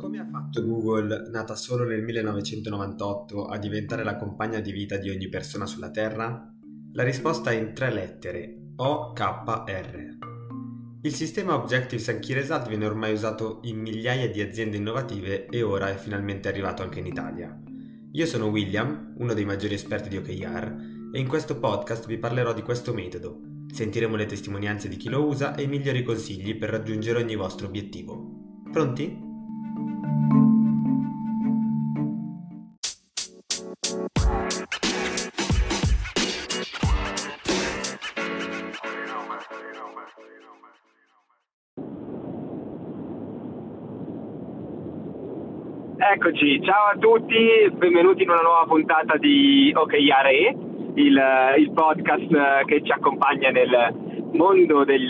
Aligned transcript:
Come 0.00 0.18
ha 0.18 0.26
fatto 0.26 0.64
Google, 0.64 1.28
nata 1.30 1.54
solo 1.54 1.84
nel 1.84 2.02
1998, 2.02 3.44
a 3.44 3.58
diventare 3.58 4.02
la 4.02 4.16
compagna 4.16 4.60
di 4.60 4.72
vita 4.72 4.96
di 4.96 5.10
ogni 5.10 5.28
persona 5.28 5.66
sulla 5.66 5.90
Terra? 5.90 6.50
La 6.94 7.02
risposta 7.02 7.50
è 7.50 7.58
in 7.58 7.74
tre 7.74 7.92
lettere, 7.92 8.72
OKR. 8.76 10.16
Il 11.02 11.14
sistema 11.14 11.54
Objectives 11.54 12.08
and 12.08 12.20
Key 12.20 12.34
Result 12.34 12.68
viene 12.68 12.86
ormai 12.86 13.12
usato 13.12 13.60
in 13.64 13.78
migliaia 13.78 14.30
di 14.30 14.40
aziende 14.40 14.78
innovative 14.78 15.46
e 15.46 15.62
ora 15.62 15.90
è 15.90 15.96
finalmente 15.96 16.48
arrivato 16.48 16.82
anche 16.82 17.00
in 17.00 17.06
Italia. 17.06 17.54
Io 18.12 18.26
sono 18.26 18.46
William, 18.46 19.14
uno 19.18 19.34
dei 19.34 19.44
maggiori 19.44 19.74
esperti 19.74 20.08
di 20.08 20.16
OKR, 20.16 21.10
e 21.12 21.18
in 21.18 21.28
questo 21.28 21.58
podcast 21.58 22.06
vi 22.06 22.16
parlerò 22.16 22.54
di 22.54 22.62
questo 22.62 22.94
metodo. 22.94 23.49
Sentiremo 23.72 24.16
le 24.16 24.26
testimonianze 24.26 24.88
di 24.88 24.96
chi 24.96 25.08
lo 25.08 25.24
usa 25.24 25.54
e 25.54 25.62
i 25.62 25.68
migliori 25.68 26.02
consigli 26.02 26.56
per 26.56 26.70
raggiungere 26.70 27.22
ogni 27.22 27.36
vostro 27.36 27.66
obiettivo. 27.66 28.62
Pronti? 28.70 29.28
Eccoci, 46.12 46.60
ciao 46.62 46.86
a 46.92 46.98
tutti, 46.98 47.70
benvenuti 47.72 48.24
in 48.24 48.30
una 48.30 48.42
nuova 48.42 48.64
puntata 48.66 49.16
di 49.16 49.72
OKRE, 49.74 50.69
il, 50.94 51.22
il 51.58 51.72
podcast 51.72 52.64
che 52.64 52.82
ci 52.82 52.92
accompagna 52.92 53.50
nel 53.50 53.94
mondo 54.32 54.84
del, 54.84 55.08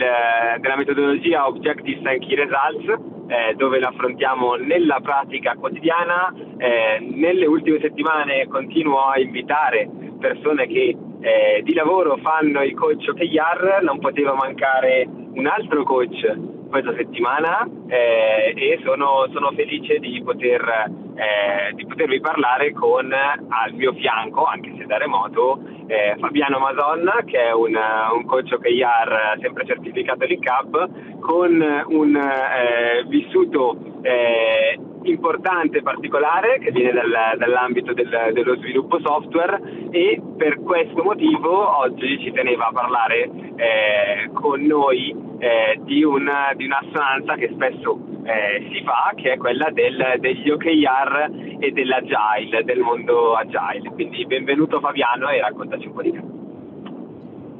della 0.58 0.76
metodologia 0.76 1.46
Objectives 1.46 2.04
and 2.04 2.20
Key 2.20 2.34
Results, 2.34 2.88
eh, 3.28 3.54
dove 3.54 3.78
l'affrontiamo 3.78 4.54
nella 4.54 5.00
pratica 5.00 5.54
quotidiana. 5.54 6.32
Eh, 6.56 6.98
nelle 7.00 7.46
ultime 7.46 7.78
settimane 7.80 8.46
continuo 8.48 9.00
a 9.06 9.18
invitare 9.18 9.88
persone 10.18 10.66
che 10.66 10.96
eh, 11.20 11.60
di 11.62 11.74
lavoro 11.74 12.16
fanno 12.22 12.62
il 12.62 12.74
coach 12.74 13.08
OKR, 13.08 13.80
non 13.82 13.98
poteva 13.98 14.34
mancare 14.34 15.06
un 15.08 15.46
altro 15.46 15.82
coach 15.84 16.58
questa 16.70 16.94
settimana 16.96 17.68
eh, 17.88 18.54
e 18.56 18.80
sono, 18.84 19.26
sono, 19.32 19.50
felice 19.54 19.98
di, 19.98 20.22
poter, 20.24 20.90
eh, 21.14 21.74
di, 21.74 21.86
potervi 21.86 22.20
parlare 22.20 22.72
con 22.72 23.12
al 23.12 23.72
mio 23.72 23.92
fianco, 23.94 24.44
anche 24.44 24.74
se 24.78 24.86
da 24.86 24.98
remoto, 24.98 25.60
eh, 25.86 26.16
Fabiano 26.18 26.58
Madonna 26.58 27.22
che 27.24 27.48
è 27.48 27.52
un, 27.52 27.76
un 27.76 28.24
coach 28.26 28.52
OKR 28.52 29.38
sempre 29.40 29.66
certificato 29.66 30.24
l'ICAP 30.24 31.18
con 31.20 31.84
un 31.88 32.16
eh, 32.16 33.04
vissuto 33.06 33.76
eh, 34.02 34.78
importante 35.04 35.78
e 35.78 35.82
particolare 35.82 36.58
che 36.58 36.70
viene 36.70 36.92
dal, 36.92 37.38
dall'ambito 37.38 37.92
del, 37.92 38.30
dello 38.32 38.56
sviluppo 38.56 38.98
software 39.00 39.88
e 39.90 40.20
per 40.36 40.60
questo 40.60 41.02
motivo 41.02 41.78
oggi 41.78 42.18
ci 42.20 42.32
teneva 42.32 42.66
a 42.66 42.72
parlare 42.72 43.30
eh, 43.56 44.30
con 44.32 44.60
noi 44.62 45.14
eh, 45.38 45.80
di, 45.82 46.02
una, 46.02 46.52
di 46.54 46.64
un'assonanza 46.66 47.34
che 47.34 47.50
spesso 47.52 47.98
eh, 48.24 48.68
si 48.70 48.82
fa, 48.84 49.12
che 49.14 49.32
è 49.32 49.36
quella 49.38 49.70
del, 49.70 50.16
degli 50.18 50.50
OKR 50.50 51.30
e 51.58 51.70
dell'agile, 51.72 52.62
del 52.64 52.80
mondo 52.80 53.34
agile. 53.34 53.90
Quindi 53.90 54.26
benvenuto 54.26 54.80
Fabiano 54.80 55.28
e 55.30 55.40
raccontaci 55.40 55.86
un 55.86 55.92
po' 55.92 56.02
di 56.02 56.12
te. 56.12 56.22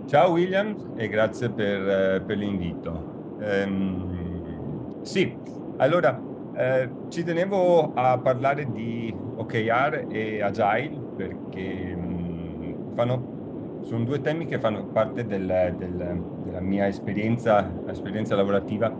Ciao 0.07 0.33
William 0.33 0.95
e 0.97 1.09
grazie 1.09 1.51
per, 1.51 1.89
eh, 1.89 2.23
per 2.27 2.37
l'invito. 2.37 3.39
Um, 3.41 5.03
sì, 5.03 5.35
allora 5.79 6.21
eh, 6.61 6.91
ci 7.09 7.25
tenevo 7.25 7.95
a 7.95 8.19
parlare 8.19 8.71
di 8.71 9.15
OKR 9.37 10.09
e 10.11 10.43
Agile 10.43 10.95
perché 11.17 11.97
mm, 11.97 12.93
fanno, 12.93 13.79
sono 13.81 14.05
due 14.05 14.21
temi 14.21 14.45
che 14.45 14.59
fanno 14.59 14.85
parte 14.85 15.25
del, 15.25 15.75
del, 15.79 16.23
della 16.45 16.61
mia 16.61 16.87
esperienza, 16.87 17.73
esperienza 17.87 18.37
lavorativa. 18.37 18.95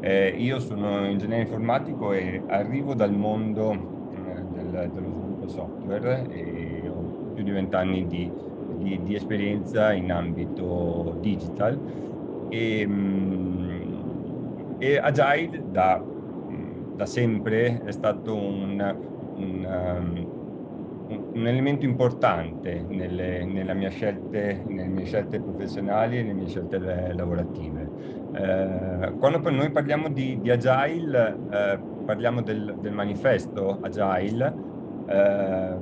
Eh, 0.00 0.34
io 0.36 0.58
sono 0.58 1.06
ingegnere 1.06 1.42
informatico 1.42 2.12
e 2.12 2.42
arrivo 2.48 2.94
dal 2.94 3.12
mondo 3.12 3.72
eh, 3.72 4.42
del, 4.52 4.90
dello 4.92 5.10
sviluppo 5.10 5.48
software 5.48 6.26
e 6.28 6.82
ho 6.88 7.30
più 7.34 7.44
di 7.44 7.52
vent'anni 7.52 8.06
di, 8.08 8.30
di, 8.78 9.00
di, 9.04 9.14
esperienza 9.14 9.92
in 9.92 10.10
ambito 10.10 11.18
digital 11.20 11.78
e, 12.48 12.84
mh, 12.84 12.92
mm, 12.92 13.94
e 14.78 14.98
Agile 14.98 15.62
da 15.70 16.14
da 16.96 17.06
sempre 17.06 17.82
è 17.84 17.92
stato 17.92 18.34
un, 18.34 18.96
un, 19.36 19.68
um, 19.98 20.36
un 21.34 21.46
elemento 21.46 21.84
importante 21.84 22.84
nelle, 22.88 23.44
nelle, 23.44 23.90
scelte, 23.90 24.64
nelle, 24.66 24.88
mie 24.88 25.04
scelte, 25.04 25.40
professionali 25.40 26.18
e 26.18 26.22
nelle 26.22 26.34
mie 26.34 26.48
scelte 26.48 26.78
lavorative. 26.78 27.88
Eh, 28.32 29.12
quando 29.18 29.50
noi 29.50 29.70
parliamo 29.70 30.08
di, 30.08 30.38
di 30.40 30.50
Agile, 30.50 31.36
eh, 31.50 31.78
parliamo 32.04 32.40
del, 32.40 32.76
del, 32.80 32.92
manifesto 32.92 33.78
Agile, 33.82 34.54
eh, 35.06 35.76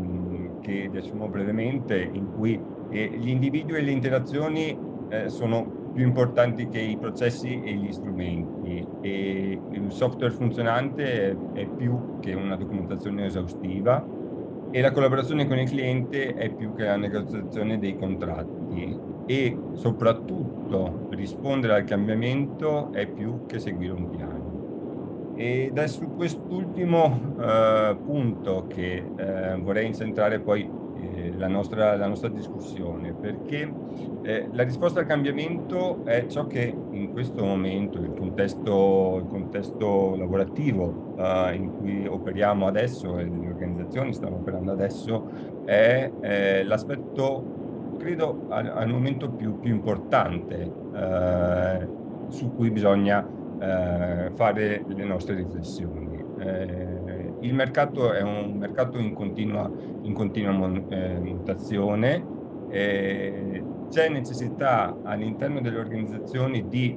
che 0.60 0.88
riassumo 0.91 1.28
brevemente, 1.28 2.10
in 2.12 2.32
cui 2.34 2.60
eh, 2.91 3.16
gli 3.16 3.28
individui 3.28 3.78
e 3.78 3.82
le 3.82 3.91
interazioni 3.92 4.76
eh, 5.08 5.28
sono 5.28 5.84
più 5.94 6.05
importanti 6.05 6.69
che 6.69 6.81
i 6.81 6.97
processi 6.97 7.62
e 7.62 7.72
gli 7.72 7.93
strumenti 7.93 8.84
e 9.00 9.60
il 9.71 9.93
software 9.93 10.32
funzionante 10.32 11.37
è, 11.53 11.66
più 11.66 12.19
che 12.21 12.34
una 12.34 12.56
documentazione 12.56 13.27
esaustiva 13.27 14.04
e 14.72 14.81
la 14.81 14.91
collaborazione 14.91 15.47
con 15.47 15.56
il 15.56 15.69
cliente 15.69 16.34
è 16.34 16.53
più 16.53 16.75
che 16.75 16.84
la 16.84 16.97
negoziazione 16.97 17.78
dei 17.78 17.97
contratti 17.97 18.99
e 19.27 19.56
soprattutto 19.75 21.06
rispondere 21.10 21.75
al 21.75 21.84
cambiamento 21.84 22.93
è 22.93 23.06
più 23.06 23.47
che 23.47 23.60
seguire 23.60 23.93
un 23.93 24.10
piano. 24.10 25.33
Ed 25.37 25.78
è 25.78 25.87
su 25.87 26.12
quest'ultimo 26.15 27.37
eh, 27.41 27.97
punto 28.04 28.66
che 28.66 29.04
eh, 29.16 29.56
vorrei 29.60 29.87
incentrare 29.87 30.41
poi 30.41 30.69
la 31.37 31.48
nostra, 31.48 31.97
la 31.97 32.06
nostra 32.06 32.28
discussione, 32.28 33.12
perché 33.12 33.72
eh, 34.22 34.48
la 34.53 34.62
risposta 34.62 35.00
al 35.00 35.06
cambiamento 35.06 36.04
è 36.04 36.26
ciò 36.26 36.47
che 36.47 36.75
in 36.91 37.12
questo 37.12 37.44
momento, 37.44 37.98
il 37.98 38.12
contesto, 38.15 39.20
il 39.22 39.26
contesto 39.26 40.16
lavorativo 40.16 41.15
uh, 41.16 41.53
in 41.54 41.72
cui 41.78 42.06
operiamo 42.06 42.66
adesso 42.66 43.19
e 43.19 43.25
le 43.25 43.48
organizzazioni 43.48 44.12
stanno 44.15 44.37
operando 44.37 44.72
adesso, 44.72 45.28
è 45.65 46.10
eh, 46.20 46.65
l'aspetto, 46.65 47.97
credo, 47.98 48.47
al, 48.48 48.66
al, 48.75 48.88
momento 48.88 49.31
più, 49.31 49.59
più 49.60 49.72
importante 49.72 50.71
uh, 50.92 52.28
su 52.28 52.54
cui 52.54 52.71
bisogna 52.71 53.21
uh, 53.21 54.34
fare 54.34 54.84
le 54.86 55.04
nostre 55.04 55.34
riflessioni. 55.34 56.22
Il 57.44 57.55
mercato 57.55 58.12
è 58.12 58.22
un 58.22 58.56
mercato 58.56 58.99
in 58.99 59.12
continua 59.15 59.71
in 60.03 60.12
continua 60.12 60.53
eh, 60.88 61.19
mutazione. 61.21 62.25
Eh, 62.71 63.62
c'è 63.91 64.09
necessità 64.09 64.97
all'interno 65.03 65.60
delle 65.60 65.78
organizzazioni 65.78 66.69
di 66.69 66.97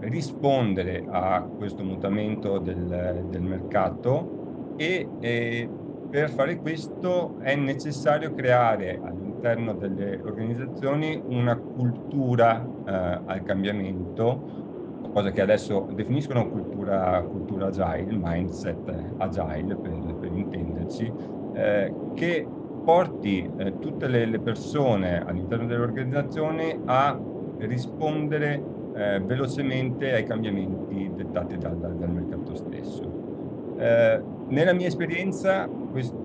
rispondere 0.00 1.04
a 1.08 1.42
questo 1.42 1.82
mutamento 1.82 2.58
del, 2.58 3.26
del 3.28 3.42
mercato 3.42 4.74
e 4.76 5.08
eh, 5.20 5.68
per 6.08 6.30
fare 6.30 6.56
questo 6.56 7.36
è 7.40 7.54
necessario 7.56 8.32
creare 8.34 9.00
all'interno 9.02 9.74
delle 9.74 10.20
organizzazioni 10.22 11.20
una 11.26 11.56
cultura 11.56 12.64
eh, 12.64 12.92
al 13.26 13.42
cambiamento, 13.44 14.65
cosa 15.12 15.30
che 15.30 15.40
adesso 15.40 15.88
definiscono 15.92 16.48
cultura, 16.48 17.22
cultura 17.22 17.66
agile, 17.66 18.16
mindset 18.18 18.92
agile 19.18 19.76
per, 19.76 20.14
per 20.20 20.32
intenderci, 20.32 21.12
eh, 21.54 21.92
che 22.14 22.46
porti 22.84 23.50
eh, 23.56 23.78
tutte 23.78 24.06
le, 24.06 24.26
le, 24.26 24.38
persone 24.38 25.24
all'interno 25.24 25.66
dell'organizzazione 25.66 26.78
a 26.84 27.18
rispondere 27.58 28.62
eh, 28.94 29.20
velocemente 29.20 30.12
ai 30.12 30.24
cambiamenti 30.24 31.10
dettati 31.14 31.58
dal, 31.58 31.76
dal, 31.76 31.96
dal 31.96 32.10
mercato 32.10 32.54
stesso. 32.54 33.74
Eh, 33.76 34.22
nella 34.48 34.72
mia 34.72 34.86
esperienza 34.86 35.68
questa 35.90 36.16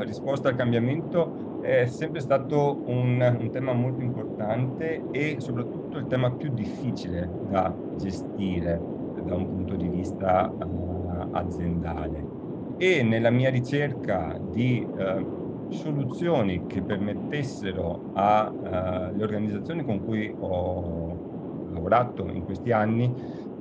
eh, 0.00 0.04
risposta 0.04 0.48
al 0.48 0.56
cambiamento 0.56 1.47
è 1.68 1.84
sempre 1.84 2.20
stato 2.20 2.80
un, 2.86 3.36
un, 3.38 3.50
tema 3.50 3.74
molto 3.74 4.00
importante 4.00 5.02
e 5.10 5.36
soprattutto 5.38 5.98
il 5.98 6.06
tema 6.06 6.30
più 6.30 6.50
difficile 6.50 7.28
da 7.50 7.74
gestire 7.98 8.80
da 9.22 9.34
un 9.34 9.46
punto 9.46 9.76
di 9.76 9.86
vista 9.86 10.48
uh, 10.48 11.28
aziendale. 11.32 12.36
E 12.78 13.02
nella 13.02 13.28
mia 13.28 13.50
ricerca 13.50 14.40
di 14.50 14.86
eh, 14.96 15.26
soluzioni 15.68 16.64
che 16.66 16.80
permettessero 16.80 18.12
alle 18.14 19.18
uh, 19.18 19.20
organizzazioni 19.20 19.84
con 19.84 20.02
cui 20.04 20.34
ho, 20.38 21.68
lavorato 21.72 22.26
in 22.28 22.44
questi 22.44 22.72
anni, 22.72 23.12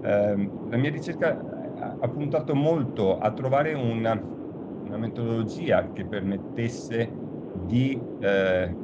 eh, 0.01 0.50
la 0.69 0.77
mia 0.77 0.92
ricerca 0.92 1.38
ha 2.00 2.07
puntato 2.07 2.56
molto 2.56 3.18
a 3.18 3.31
trovare 3.31 3.74
una, 3.74 4.19
una 4.86 4.98
metodologia 4.98 5.92
che 5.92 6.06
permettesse 6.06 7.25
di 7.67 7.99
eh, 8.19 8.75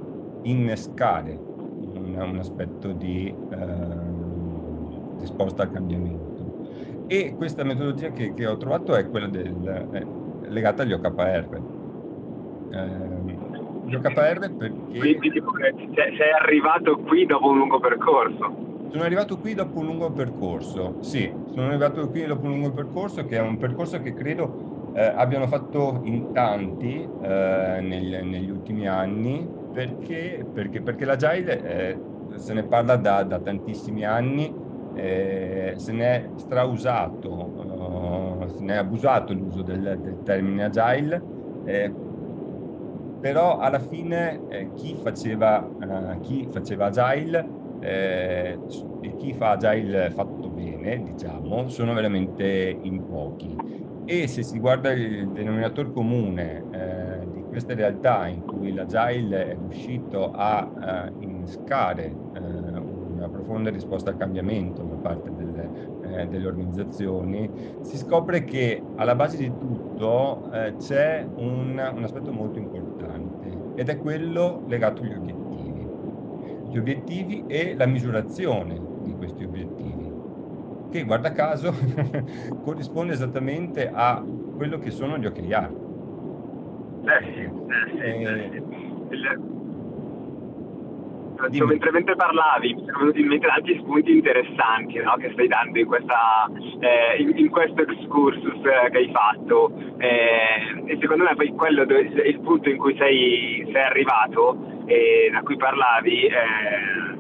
innescare 0.44 1.40
un, 1.40 2.16
un, 2.16 2.38
aspetto 2.38 2.92
di 2.92 3.34
eh, 3.50 5.20
risposta 5.20 5.64
al 5.64 5.72
cambiamento. 5.72 7.06
E 7.08 7.34
questa 7.36 7.64
metodologia 7.64 8.12
che, 8.12 8.34
che 8.34 8.46
ho 8.46 8.58
trovato 8.58 8.96
è 8.96 9.10
quella 9.10 9.28
del, 9.28 9.90
eh, 9.92 10.50
legata 10.50 10.84
agli 10.84 10.94
OKR. 10.94 11.62
Eh, 12.72 13.14
gli 13.86 13.96
OKR 13.96 14.54
perché... 14.56 15.00
Quindi 15.00 15.32
sei 15.94 16.32
arrivato 16.40 16.98
qui 16.98 17.26
dopo 17.26 17.48
un 17.48 17.58
lungo 17.58 17.80
percorso. 17.80 18.72
Sono 18.90 19.04
arrivato 19.06 19.38
qui 19.38 19.56
dopo 19.56 19.80
un 19.80 19.86
lungo 19.88 20.12
percorso, 20.12 20.98
sì, 21.00 21.32
sono 21.48 21.66
arrivato 21.66 22.08
qui 22.10 22.26
dopo 22.26 22.46
un 22.46 22.52
lungo 22.52 22.72
percorso 22.72 23.26
che 23.26 23.38
è 23.38 23.42
un 23.42 23.58
percorso 23.58 24.00
che 24.00 24.14
credo 24.14 24.73
eh, 24.94 25.06
abbiano 25.06 25.48
fatto 25.48 26.02
in 26.04 26.32
tanti 26.32 27.02
eh, 27.02 27.80
nel, 27.82 28.26
negli 28.26 28.50
ultimi 28.50 28.88
anni 28.88 29.48
perché, 29.74 30.46
perché, 30.52 30.82
perché 30.82 31.06
l'agile 31.06 31.64
eh, 31.64 31.98
se 32.36 32.54
ne 32.54 32.64
parla 32.64 32.96
da, 32.96 33.24
da 33.24 33.40
tantissimi 33.40 34.06
anni, 34.06 34.54
eh, 34.96 35.74
se 35.78 35.92
ne 35.92 36.06
è 36.06 36.30
strausato, 36.36 37.30
uh, 37.30 38.48
se 38.56 38.64
ne 38.64 38.74
è 38.74 38.78
abusato 38.78 39.34
l'uso 39.34 39.62
del, 39.62 40.00
del 40.02 40.22
termine 40.24 40.66
agile, 40.66 41.22
eh, 41.66 41.92
però 43.20 43.58
alla 43.58 43.80
fine 43.80 44.42
eh, 44.50 44.74
chi 44.74 44.96
faceva, 45.02 45.66
chi 46.22 46.48
faceva 46.52 46.88
agile 46.88 47.48
eh, 47.80 48.60
e 49.02 49.16
chi 49.16 49.34
fa 49.34 49.52
agile 49.52 50.12
fatto 50.12 50.50
bene, 50.50 51.04
diciamo, 51.04 51.70
sono 51.70 51.94
veramente 51.94 52.78
in 52.82 53.06
pochi. 53.06 53.63
E 54.06 54.28
se 54.28 54.44
si 54.44 54.60
guarda 54.60 54.92
il 54.92 55.30
denominatore 55.30 55.92
comune 55.92 56.64
eh, 56.72 57.28
di 57.32 57.44
queste 57.48 57.74
realtà 57.74 58.28
in 58.28 58.42
cui 58.42 58.74
l'agile 58.74 59.52
è 59.52 59.58
riuscito 59.58 60.32
a 60.34 61.10
uh, 61.16 61.22
innescare 61.24 62.14
uh, 62.14 63.04
una 63.24 63.30
profonda 63.30 63.70
risposta 63.70 64.10
al 64.10 64.18
cambiamento 64.18 64.84
da 64.84 64.96
parte 64.96 65.32
delle, 65.34 65.70
eh, 66.04 66.28
delle 66.28 66.48
organizzazioni, 66.48 67.50
si 67.82 67.98
scopre 67.98 68.44
che 68.44 68.84
alla 68.96 69.16
base 69.16 69.38
di 69.38 69.52
tutto 69.58 70.52
eh, 70.52 70.76
c'è 70.78 71.26
un, 71.36 71.92
un 71.96 72.04
aspetto 72.04 72.32
molto 72.32 72.60
importante 72.60 73.72
ed 73.76 73.88
è 73.88 73.98
quello 73.98 74.64
legato 74.68 75.02
agli 75.02 75.14
obiettivi. 75.14 75.88
Gli 76.70 76.78
obiettivi 76.78 77.44
e 77.48 77.76
la 77.76 77.86
misurazione 77.86 78.82
di 79.04 79.14
questi 79.16 79.44
obiettivi, 79.44 79.53
che 80.94 81.04
guarda 81.06 81.32
caso 81.32 81.74
corrisponde 82.64 83.14
esattamente 83.14 83.90
a 83.92 84.24
quello 84.56 84.78
che 84.78 84.92
sono 84.92 85.18
gli 85.18 85.26
OKR. 85.26 85.72
Eh 87.06 87.24
sì, 87.34 87.42
eh 87.42 88.22
sì, 88.30 88.62
Il... 91.58 91.66
mentre, 91.66 91.92
mentre, 91.92 92.16
parlavi 92.16 92.76
mi 92.76 92.86
sono 92.86 93.00
venuti 93.00 93.22
in 93.22 93.28
mente 93.28 93.48
tanti 93.48 93.78
spunti 93.80 94.12
interessanti 94.12 95.00
no? 95.00 95.16
che 95.16 95.32
stai 95.34 95.48
dando 95.48 95.80
in, 95.80 95.86
questa, 95.88 96.50
eh, 96.80 97.22
in, 97.22 97.38
in 97.38 97.50
questo 97.50 97.82
excursus 97.82 98.64
eh, 98.64 98.90
che 98.92 98.98
hai 98.98 99.12
fatto 99.12 99.74
eh, 99.98 100.84
e 100.86 100.98
secondo 101.02 101.24
me 101.24 101.36
poi 101.36 101.52
quello 101.54 101.86
dove, 101.86 102.02
il 102.02 102.40
punto 102.40 102.70
in 102.70 102.78
cui 102.78 102.96
sei, 102.98 103.68
sei 103.72 103.82
arrivato 103.82 104.86
eh, 104.86 105.30
da 105.34 105.42
cui 105.42 105.58
parlavi, 105.58 106.28
eh, 106.28 107.16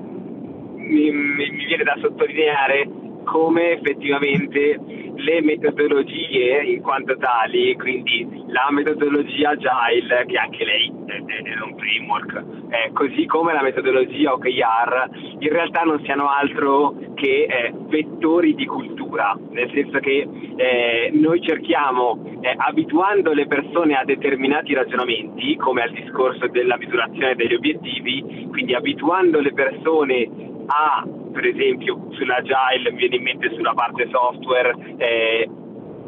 mi, 0.75 1.11
mi 1.11 1.65
viene 1.65 1.83
da 1.83 1.97
sottolineare 1.99 3.01
come 3.23 3.71
effettivamente 3.71 4.79
le 5.15 5.41
metodologie 5.41 6.63
in 6.63 6.81
quanto 6.81 7.17
tali, 7.17 7.75
quindi 7.75 8.27
la 8.47 8.67
metodologia 8.71 9.51
Agile, 9.51 10.25
che 10.25 10.37
anche 10.37 10.65
lei 10.65 10.91
è, 11.05 11.61
un 11.63 11.77
framework, 11.77 12.43
eh, 12.69 12.91
così 12.93 13.25
come 13.25 13.53
la 13.53 13.61
metodologia 13.61 14.33
OKR, 14.33 15.09
in 15.39 15.49
realtà 15.49 15.81
non 15.81 16.01
siano 16.03 16.27
altro 16.27 16.95
che 17.15 17.45
eh, 17.45 17.73
vettori 17.87 18.55
di 18.55 18.65
cultura, 18.65 19.37
nel 19.51 19.71
senso 19.71 19.99
che 19.99 20.27
eh, 20.55 21.11
noi 21.13 21.41
cerchiamo, 21.41 22.39
eh, 22.41 22.53
abituando 22.55 23.33
le 23.33 23.47
persone 23.47 23.95
a 23.95 24.03
determinati 24.03 24.73
ragionamenti, 24.73 25.55
come 25.55 25.83
al 25.83 25.91
discorso 25.91 26.47
della 26.47 26.77
misurazione 26.77 27.35
degli 27.35 27.53
obiettivi, 27.53 28.47
quindi 28.49 28.73
abituando 28.73 29.39
le 29.39 29.53
persone 29.53 30.29
a 30.67 31.05
per 31.33 31.45
esempio 31.45 32.07
sull'agile, 32.11 32.91
mi 32.91 32.97
viene 32.97 33.15
in 33.17 33.23
mente 33.23 33.51
sulla 33.53 33.73
parte 33.73 34.07
software, 34.09 34.73
eh, 34.97 35.49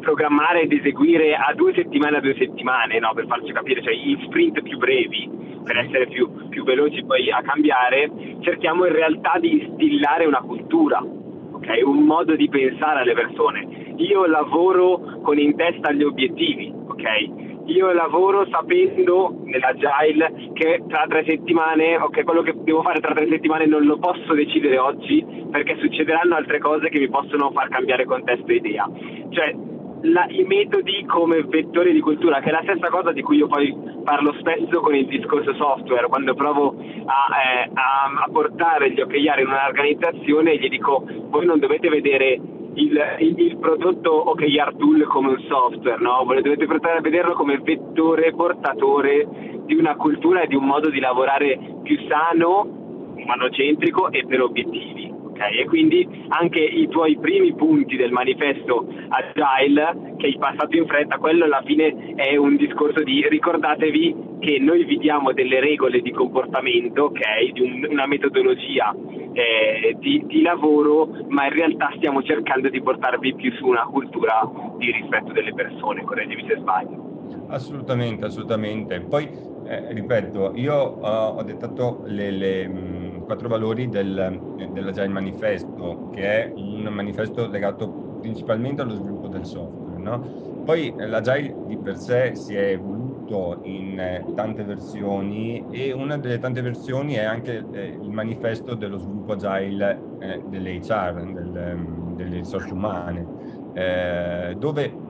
programmare 0.00 0.62
ed 0.62 0.72
eseguire 0.72 1.34
a 1.34 1.52
due 1.54 1.74
settimane 1.74 2.18
a 2.18 2.20
due 2.20 2.36
settimane, 2.38 2.98
no? 3.00 3.12
per 3.12 3.26
farci 3.26 3.52
capire, 3.52 3.82
cioè 3.82 3.92
in 3.92 4.22
sprint 4.24 4.62
più 4.62 4.78
brevi, 4.78 5.28
per 5.64 5.78
essere 5.78 6.06
più, 6.06 6.48
più 6.48 6.62
veloci 6.62 7.04
poi 7.04 7.30
a 7.30 7.42
cambiare, 7.42 8.10
cerchiamo 8.40 8.86
in 8.86 8.92
realtà 8.92 9.38
di 9.40 9.64
instillare 9.64 10.24
una 10.24 10.40
cultura, 10.40 11.04
okay? 11.50 11.82
un 11.82 12.04
modo 12.04 12.36
di 12.36 12.48
pensare 12.48 13.00
alle 13.00 13.14
persone. 13.14 13.94
Io 13.96 14.26
lavoro 14.26 15.20
con 15.22 15.38
in 15.38 15.56
testa 15.56 15.90
gli 15.90 16.04
obiettivi, 16.04 16.72
ok? 16.72 17.45
Io 17.66 17.92
lavoro 17.92 18.46
sapendo 18.50 19.34
nell'agile 19.44 20.50
che 20.52 20.82
tra 20.88 21.06
tre 21.08 21.24
settimane, 21.26 21.96
ok, 21.96 22.24
quello 22.24 22.42
che 22.42 22.54
devo 22.56 22.82
fare 22.82 23.00
tra 23.00 23.14
tre 23.14 23.28
settimane 23.28 23.66
non 23.66 23.84
lo 23.84 23.98
posso 23.98 24.34
decidere 24.34 24.78
oggi 24.78 25.24
perché 25.50 25.76
succederanno 25.78 26.34
altre 26.34 26.58
cose 26.58 26.88
che 26.88 26.98
mi 26.98 27.08
possono 27.08 27.50
far 27.50 27.68
cambiare 27.68 28.04
contesto 28.04 28.46
e 28.46 28.54
idea. 28.54 28.88
Cioè, 29.30 29.54
la, 30.02 30.26
i 30.28 30.44
metodi 30.44 31.04
come 31.06 31.42
vettori 31.42 31.92
di 31.92 32.00
cultura, 32.00 32.40
che 32.40 32.50
è 32.50 32.52
la 32.52 32.62
stessa 32.62 32.88
cosa 32.88 33.12
di 33.12 33.22
cui 33.22 33.38
io 33.38 33.46
poi 33.46 33.74
parlo 34.04 34.34
spesso 34.38 34.80
con 34.80 34.94
il 34.94 35.06
discorso 35.06 35.54
software, 35.54 36.06
quando 36.06 36.34
provo 36.34 36.76
a, 36.78 37.64
eh, 37.64 37.70
a, 37.72 38.24
a 38.24 38.28
portare 38.30 38.92
gli 38.92 39.00
OKR 39.00 39.40
in 39.40 39.48
un'organizzazione 39.48 40.56
gli 40.58 40.68
dico 40.68 41.04
voi 41.28 41.46
non 41.46 41.58
dovete 41.58 41.88
vedere 41.88 42.40
il, 42.76 43.16
il, 43.20 43.38
il 43.38 43.58
prodotto 43.58 44.30
OKR 44.30 44.74
Tool 44.76 45.04
come 45.06 45.30
un 45.30 45.40
software, 45.48 46.00
no? 46.00 46.24
dovete 46.24 46.66
portare 46.66 46.98
a 46.98 47.00
vederlo 47.00 47.34
come 47.34 47.58
vettore 47.58 48.32
portatore 48.32 49.26
di 49.64 49.74
una 49.74 49.96
cultura 49.96 50.42
e 50.42 50.46
di 50.46 50.54
un 50.54 50.64
modo 50.64 50.90
di 50.90 51.00
lavorare 51.00 51.58
più 51.82 51.98
sano, 52.08 53.14
umanocentrico 53.16 54.10
e 54.10 54.24
per 54.26 54.42
obiettivi. 54.42 55.15
Okay? 55.36 55.58
E 55.58 55.64
quindi 55.66 56.08
anche 56.28 56.60
i 56.60 56.88
tuoi 56.88 57.18
primi 57.18 57.54
punti 57.54 57.96
del 57.96 58.10
manifesto 58.10 58.86
Agile 59.08 60.14
che 60.16 60.26
hai 60.26 60.36
passato 60.38 60.76
in 60.76 60.86
fretta, 60.86 61.18
quello 61.18 61.44
alla 61.44 61.62
fine 61.64 62.14
è 62.16 62.36
un 62.36 62.56
discorso 62.56 63.02
di 63.02 63.26
ricordatevi 63.28 64.34
che 64.40 64.58
noi 64.58 64.84
vi 64.84 64.96
diamo 64.98 65.32
delle 65.32 65.60
regole 65.60 66.00
di 66.00 66.10
comportamento, 66.10 67.04
ok, 67.04 67.52
di 67.52 67.60
un, 67.60 67.86
una 67.90 68.06
metodologia 68.06 68.94
eh, 69.32 69.96
di, 69.98 70.24
di, 70.26 70.42
lavoro, 70.42 71.08
ma 71.28 71.46
in 71.46 71.52
realtà 71.52 71.92
stiamo 71.96 72.22
cercando 72.22 72.68
di 72.68 72.80
portarvi 72.80 73.34
più 73.34 73.52
su 73.52 73.66
una 73.66 73.84
cultura 73.84 74.50
di 74.78 74.90
rispetto 74.90 75.32
delle 75.32 75.52
persone, 75.52 76.02
correggimi 76.04 76.44
se 76.48 76.56
sbaglio. 76.58 77.14
Assolutamente, 77.48 78.24
assolutamente. 78.24 79.00
Poi, 79.00 79.28
eh, 79.66 79.92
ripeto, 79.92 80.52
io 80.54 80.98
uh, 80.98 81.36
ho 81.36 81.42
dettato 81.42 82.02
le, 82.06 82.30
le 82.30 82.68
mh, 82.68 83.15
quattro 83.26 83.48
valori 83.48 83.88
del, 83.88 84.40
dell'Agile 84.72 85.08
Manifesto, 85.08 86.08
che 86.12 86.44
è 86.44 86.52
un 86.54 86.88
manifesto 86.90 87.46
legato 87.48 87.88
principalmente 88.20 88.82
allo 88.82 88.94
sviluppo 88.94 89.28
del 89.28 89.44
software. 89.44 90.00
No? 90.00 90.64
Poi 90.64 90.94
eh, 90.96 91.06
l'Agile 91.06 91.54
di 91.66 91.76
per 91.76 91.96
sé 91.96 92.34
si 92.34 92.54
è 92.54 92.70
evoluto 92.70 93.60
in 93.62 93.98
eh, 93.98 94.24
tante 94.34 94.64
versioni 94.64 95.64
e 95.70 95.92
una 95.92 96.16
delle 96.16 96.38
tante 96.38 96.62
versioni 96.62 97.14
è 97.14 97.24
anche 97.24 97.64
eh, 97.72 97.98
il 98.00 98.10
manifesto 98.10 98.74
dello 98.74 98.98
sviluppo 98.98 99.32
Agile 99.32 100.00
eh, 100.20 100.42
dell'HR, 100.48 101.32
del, 101.32 101.56
ehm, 101.56 102.16
delle 102.16 102.36
risorse 102.36 102.72
umane, 102.72 103.26
eh, 103.74 104.56
dove 104.58 105.04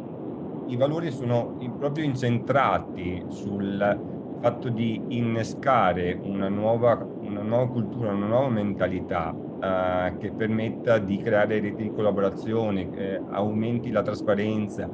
i 0.66 0.76
valori 0.76 1.10
sono 1.10 1.56
proprio 1.78 2.04
incentrati 2.04 3.24
sul 3.28 4.14
fatto 4.40 4.68
di 4.68 5.00
innescare 5.08 6.18
una 6.22 6.48
nuova, 6.48 7.06
una 7.28 7.42
nuova 7.42 7.68
cultura, 7.68 8.12
una 8.12 8.26
nuova 8.26 8.48
mentalità 8.48 9.34
eh, 9.62 10.16
che 10.18 10.30
permetta 10.32 10.98
di 10.98 11.18
creare 11.18 11.60
reti 11.60 11.82
di 11.84 11.92
collaborazione, 11.92 12.88
eh, 12.96 13.20
aumenti 13.30 13.90
la 13.90 14.02
trasparenza, 14.02 14.88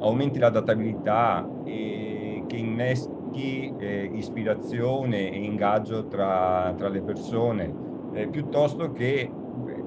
aumenti 0.00 0.38
l'adattabilità 0.38 1.48
e 1.64 2.44
che 2.46 2.56
inneschi 2.56 3.72
eh, 3.78 4.10
ispirazione 4.12 5.30
e 5.30 5.38
ingaggio 5.38 6.06
tra, 6.06 6.74
tra 6.76 6.88
le 6.88 7.02
persone, 7.02 7.72
eh, 8.12 8.28
piuttosto 8.28 8.92
che 8.92 9.30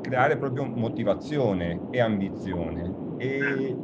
creare 0.01 0.38
proprio 0.38 0.65
motivazione 0.65 1.81
e 1.89 2.00
ambizione. 2.00 2.93
E 3.17 3.75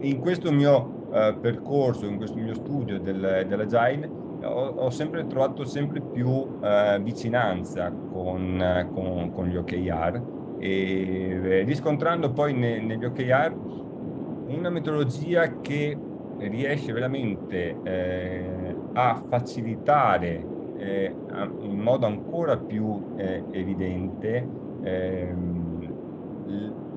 in 0.00 0.18
questo 0.20 0.52
mio 0.52 1.08
uh, 1.10 1.38
percorso, 1.40 2.06
in 2.06 2.16
questo 2.16 2.38
mio 2.38 2.54
studio 2.54 2.98
del, 3.00 3.44
dell'Agile, 3.48 4.08
ho, 4.42 4.68
ho, 4.68 4.90
sempre 4.90 5.26
trovato 5.26 5.64
sempre 5.64 6.00
più 6.00 6.58
eh, 6.62 6.98
vicinanza 7.02 7.90
con, 7.90 8.88
con, 8.92 9.32
con, 9.32 9.46
gli 9.46 9.56
OKR 9.56 10.22
e 10.58 11.40
eh, 11.42 11.62
riscontrando 11.62 12.32
poi 12.32 12.54
ne, 12.54 12.80
negli 12.80 13.04
OKR 13.04 13.54
una 14.48 14.70
metodologia 14.70 15.60
che 15.60 15.96
riesce 16.38 16.92
veramente 16.92 17.76
eh, 17.82 18.76
a 18.92 19.22
facilitare 19.28 20.44
eh, 20.76 21.14
in 21.60 21.78
modo 21.78 22.06
ancora 22.06 22.56
più 22.58 23.14
eh, 23.16 23.42
evidente 23.50 24.46
ehm, 24.82 25.94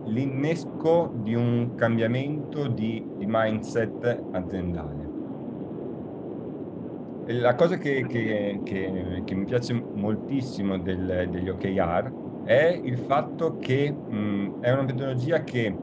l'innesco 0.06 1.12
di 1.22 1.36
un 1.36 1.76
cambiamento 1.76 2.68
di, 2.68 3.06
di 3.18 3.26
mindset 3.28 4.24
aziendale. 4.32 5.09
La 7.32 7.54
cosa 7.54 7.78
che, 7.78 8.08
che, 8.08 8.62
che, 8.64 9.22
che 9.24 9.36
mi 9.36 9.46
piace 9.46 9.74
moltissimo 9.74 10.80
del, 10.80 11.28
degli 11.30 11.48
OKR 11.48 12.12
è 12.44 12.80
il 12.84 12.98
fatto 12.98 13.58
che 13.60 13.92
mh, 13.92 14.62
è 14.62 14.72
una 14.72 14.82
metodologia 14.82 15.44
che 15.44 15.76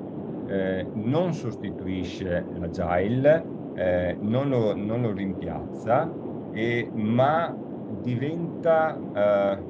eh, 0.49 0.87
non 0.95 1.33
sostituisce 1.35 2.45
l'agile, 2.59 3.45
eh, 3.75 4.17
non, 4.21 4.49
lo, 4.49 4.75
non, 4.75 5.03
lo, 5.03 5.13
rimpiazza, 5.13 6.13
e, 6.51 6.91
ma 6.93 7.57
diventa 8.03 8.99
eh, 9.15 9.63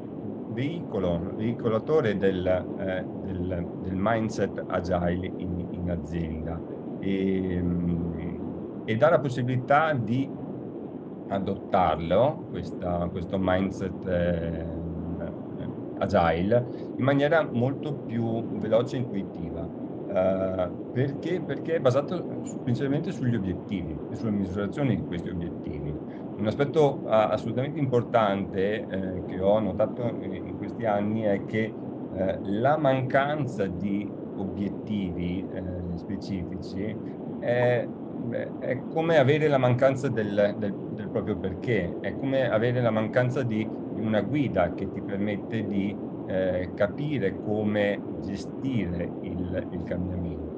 veicolo, 0.52 1.34
veicolatore 1.36 2.16
del, 2.16 2.46
eh, 2.78 3.04
del, 3.22 3.66
del, 3.82 3.94
mindset 3.94 4.64
agile 4.66 5.30
in, 5.36 5.66
in 5.72 5.90
azienda. 5.90 6.58
E, 7.00 7.62
e, 8.86 8.96
dà 8.96 9.10
la 9.10 9.18
possibilità 9.18 9.92
di 9.92 10.44
adottarlo, 11.28 12.46
questa, 12.50 13.08
questo 13.10 13.36
mindset 13.38 14.06
eh, 14.06 14.64
agile, 15.98 16.66
in 16.96 17.04
maniera 17.04 17.46
molto 17.50 17.94
più 17.94 18.44
veloce 18.58 18.96
e 18.96 18.98
intuitiva. 19.00 19.84
Uh, 20.06 20.92
perché? 20.92 21.40
Perché 21.40 21.74
è 21.74 21.80
basato 21.80 22.22
principalmente 22.62 23.10
sugli 23.10 23.34
obiettivi 23.34 23.98
e 24.10 24.14
sulla 24.14 24.30
misurazione 24.30 24.94
di 24.94 25.04
questi 25.04 25.28
obiettivi. 25.28 25.94
Un 26.38 26.46
aspetto 26.46 27.02
assolutamente 27.06 27.78
importante 27.78 28.86
eh, 28.86 29.22
che 29.26 29.40
ho 29.40 29.58
notato 29.58 30.02
in 30.20 30.56
questi 30.58 30.84
anni 30.84 31.22
è 31.22 31.44
che 31.44 31.72
eh, 32.14 32.38
la 32.42 32.76
mancanza 32.76 33.66
di 33.66 34.10
obiettivi 34.36 35.46
eh, 35.50 35.62
specifici 35.96 36.96
è, 38.58 38.78
come 38.92 39.18
avere 39.18 39.48
la 39.48 39.58
mancanza 39.58 40.08
del, 40.08 40.54
del, 40.58 40.74
del, 40.74 41.08
proprio 41.08 41.36
perché, 41.36 41.96
è 42.00 42.14
come 42.16 42.50
avere 42.50 42.80
la 42.80 42.90
mancanza 42.90 43.42
di 43.42 43.68
una 43.94 44.20
guida 44.20 44.74
che 44.74 44.90
ti 44.90 45.00
permette 45.00 45.66
di 45.66 45.96
eh, 46.26 46.70
capire 46.74 47.36
come 47.44 48.00
gestire 48.22 49.10
il, 49.22 49.68
il 49.70 49.82
cambiamento. 49.84 50.54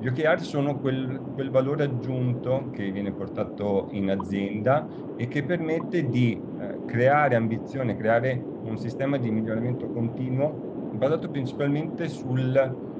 Gli 0.00 0.08
OKR 0.08 0.40
sono 0.42 0.78
quel, 0.80 1.18
quel, 1.34 1.50
valore 1.50 1.84
aggiunto 1.84 2.68
che 2.72 2.90
viene 2.90 3.12
portato 3.12 3.88
in 3.92 4.10
azienda 4.10 4.86
e 5.16 5.28
che 5.28 5.42
permette 5.44 6.08
di 6.08 6.38
eh, 6.60 6.84
creare 6.84 7.36
ambizione, 7.36 7.96
creare 7.96 8.42
un 8.64 8.76
sistema 8.76 9.16
di 9.16 9.30
miglioramento 9.30 9.88
continuo 9.88 10.72
basato 10.94 11.28
principalmente 11.28 12.08
sul, 12.08 12.92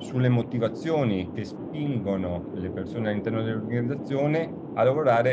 sulle 0.00 0.28
motivazioni 0.28 1.30
che 1.32 1.44
spingono 1.44 2.46
le 2.54 2.70
persone 2.70 3.10
all'interno 3.10 3.42
dell'organizzazione 3.42 4.52
a 4.74 4.82
lavorare 4.82 5.32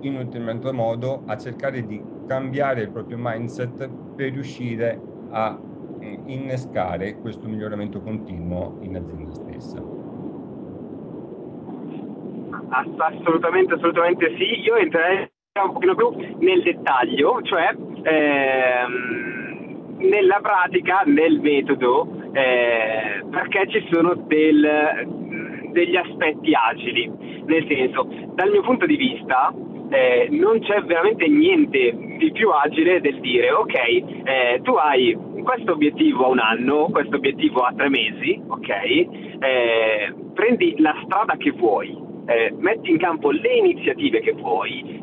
in 0.00 0.16
un 0.16 0.24
determinato 0.24 0.72
modo, 0.72 1.22
a 1.26 1.36
cercare 1.36 1.86
di 1.86 2.02
cambiare 2.26 2.82
il 2.82 2.90
proprio 2.90 3.16
mindset 3.20 3.88
per 4.14 4.32
riuscire 4.32 5.00
a 5.30 5.58
eh, 6.00 6.18
innescare 6.26 7.18
questo 7.18 7.46
miglioramento 7.48 8.00
continuo 8.00 8.78
in 8.80 8.96
azienda 8.96 9.32
stessa. 9.32 9.82
Assolutamente, 12.68 13.74
assolutamente 13.74 14.34
sì. 14.36 14.60
Io 14.60 14.76
entrerei 14.76 15.30
un 15.62 15.72
pochino 15.72 15.94
più 15.94 16.10
nel 16.38 16.62
dettaglio, 16.62 17.40
cioè 17.42 17.74
ehm, 18.02 19.36
nella 19.98 20.40
pratica, 20.42 21.02
nel 21.06 21.40
metodo, 21.40 22.15
eh, 22.36 23.24
perché 23.30 23.66
ci 23.68 23.88
sono 23.90 24.14
del, 24.26 25.70
degli 25.72 25.96
aspetti 25.96 26.52
agili. 26.52 27.10
Nel 27.46 27.64
senso, 27.66 28.06
dal 28.34 28.50
mio 28.50 28.60
punto 28.60 28.84
di 28.84 28.96
vista, 28.96 29.54
eh, 29.88 30.28
non 30.30 30.60
c'è 30.60 30.82
veramente 30.82 31.26
niente 31.28 31.96
di 32.18 32.30
più 32.32 32.50
agile 32.50 33.00
del 33.00 33.20
dire 33.20 33.52
ok, 33.52 33.74
eh, 33.74 34.60
tu 34.62 34.72
hai 34.72 35.16
questo 35.42 35.72
obiettivo 35.72 36.24
a 36.24 36.28
un 36.28 36.40
anno, 36.40 36.88
questo 36.90 37.16
obiettivo 37.16 37.60
a 37.60 37.72
tre 37.74 37.88
mesi, 37.88 38.42
ok, 38.46 38.68
eh, 38.68 40.14
prendi 40.34 40.74
la 40.78 40.94
strada 41.04 41.36
che 41.36 41.52
vuoi, 41.52 41.96
eh, 42.26 42.52
metti 42.58 42.90
in 42.90 42.98
campo 42.98 43.30
le 43.30 43.56
iniziative 43.56 44.20
che 44.20 44.32
vuoi, 44.32 45.00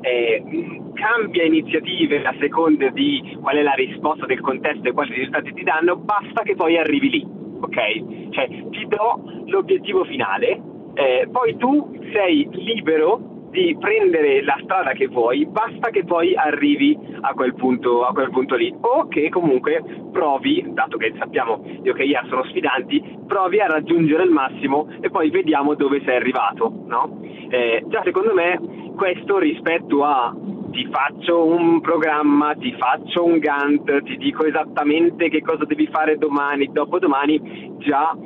cambia 1.03 1.43
iniziative 1.43 2.23
a 2.23 2.33
seconda 2.39 2.87
di 2.89 3.37
qual 3.41 3.57
è 3.57 3.61
la 3.61 3.73
risposta 3.73 4.25
del 4.25 4.39
contesto 4.39 4.87
e 4.87 4.93
quali 4.93 5.13
risultati 5.13 5.53
ti 5.53 5.63
danno, 5.63 5.97
basta 5.97 6.43
che 6.43 6.55
poi 6.55 6.77
arrivi 6.77 7.09
lì, 7.09 7.27
ok? 7.59 8.29
Cioè 8.29 8.47
ti 8.69 8.87
do 8.87 9.21
l'obiettivo 9.47 10.05
finale, 10.05 10.61
eh, 10.93 11.27
poi 11.29 11.57
tu 11.57 11.99
sei 12.13 12.47
libero 12.51 13.31
di 13.49 13.75
prendere 13.77 14.43
la 14.43 14.57
strada 14.63 14.93
che 14.93 15.07
vuoi, 15.07 15.45
basta 15.45 15.89
che 15.89 16.05
poi 16.05 16.35
arrivi 16.35 16.97
a 17.19 17.33
quel 17.33 17.53
punto, 17.53 18.05
a 18.05 18.13
quel 18.13 18.31
punto 18.31 18.55
lì, 18.55 18.73
o 18.79 19.07
che 19.09 19.29
comunque 19.29 19.83
provi, 20.11 20.65
dato 20.69 20.97
che 20.97 21.13
sappiamo 21.19 21.61
gli 21.63 21.89
OKR 21.89 22.27
sono 22.29 22.45
sfidanti, 22.45 23.19
provi 23.27 23.59
a 23.59 23.67
raggiungere 23.67 24.23
il 24.23 24.31
massimo 24.31 24.87
e 25.01 25.09
poi 25.09 25.29
vediamo 25.29 25.75
dove 25.75 26.01
sei 26.05 26.15
arrivato, 26.15 26.71
no? 26.85 27.19
Eh, 27.49 27.83
già 27.89 28.01
secondo 28.03 28.33
me 28.33 28.59
questo 28.95 29.37
rispetto 29.37 30.03
a 30.03 30.33
ti 30.73 30.89
faccio 30.91 31.45
un 31.45 31.79
programma, 31.81 32.55
ti 32.55 32.75
faccio 32.77 33.23
un 33.23 33.37
Gantt, 33.37 33.89
ti 34.01 34.17
dico 34.17 34.43
esattamente 34.43 35.29
che 35.29 35.41
cosa 35.41 35.65
devi 35.65 35.87
fare 35.87 36.17
domani, 36.17 36.71
dopodomani, 36.71 37.75
già 37.77 38.17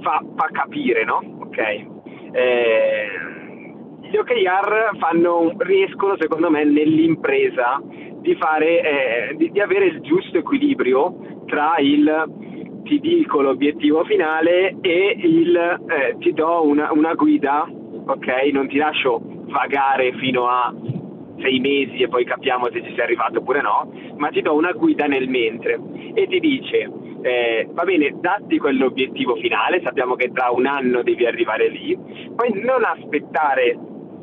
fa, 0.00 0.22
fa 0.36 0.48
capire, 0.52 1.04
no? 1.04 1.20
Ok? 1.40 1.58
Eh, 2.32 3.06
gli 4.02 4.16
OKR 4.16 4.96
fanno, 4.98 5.52
riescono 5.58 6.16
secondo 6.16 6.48
me 6.48 6.64
nell'impresa 6.64 7.82
di, 8.20 8.36
fare, 8.36 9.30
eh, 9.30 9.34
di, 9.36 9.50
di 9.50 9.60
avere 9.60 9.86
il 9.86 10.00
giusto 10.00 10.38
equilibrio 10.38 11.42
tra 11.46 11.74
il 11.78 12.44
ti 12.84 13.00
dico 13.00 13.40
l'obiettivo 13.40 14.04
finale 14.04 14.76
e 14.80 15.16
il 15.18 15.56
eh, 15.56 16.16
ti 16.20 16.32
do 16.32 16.64
una, 16.64 16.92
una, 16.92 17.14
guida, 17.14 17.68
ok? 17.68 18.50
Non 18.52 18.68
ti 18.68 18.76
lascio 18.76 19.20
vagare 19.46 20.12
fino 20.12 20.46
a 20.46 20.72
sei 21.40 21.60
mesi 21.60 22.02
e 22.02 22.08
poi 22.08 22.24
capiamo 22.24 22.68
se 22.70 22.82
ci 22.82 22.92
sei 22.94 23.04
arrivato 23.04 23.38
oppure 23.38 23.60
no, 23.60 23.90
ma 24.16 24.28
ti 24.28 24.42
do 24.42 24.54
una 24.54 24.72
guida 24.72 25.06
nel 25.06 25.28
mentre 25.28 25.78
e 26.14 26.26
ti 26.26 26.40
dice 26.40 26.90
eh, 27.26 27.68
va 27.72 27.82
bene, 27.84 28.14
datti 28.20 28.56
quell'obiettivo 28.58 29.34
finale, 29.36 29.80
sappiamo 29.82 30.14
che 30.14 30.30
tra 30.32 30.50
un 30.50 30.66
anno 30.66 31.02
devi 31.02 31.26
arrivare 31.26 31.68
lì, 31.68 31.98
poi 32.34 32.52
non 32.62 32.84
aspettare 32.84 33.76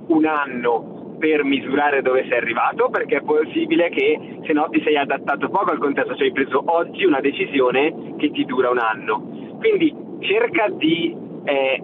un 0.08 0.25
anno 0.25 1.15
per 1.20 1.43
misurare 1.43 2.01
dove 2.01 2.25
sei 2.29 2.38
arrivato, 2.38 2.89
perché 2.89 3.17
è 3.17 3.22
possibile 3.22 3.89
che 3.89 4.39
se 4.46 4.53
no 4.53 4.70
ti 4.70 4.82
sei 4.84 4.96
adattato 4.96 5.50
poco 5.50 5.72
al 5.72 5.79
contesto, 5.79 6.15
cioè 6.15 6.27
hai 6.27 6.32
preso 6.32 6.63
oggi 6.65 7.03
una 7.03 7.20
decisione 7.20 8.15
che 8.17 8.32
ti 8.32 8.46
dura 8.46 8.70
un 8.70 8.79
anno. 8.79 9.58
Quindi 9.60 9.93
cerca 10.20 10.70
di 10.70 11.15
eh, 11.43 11.84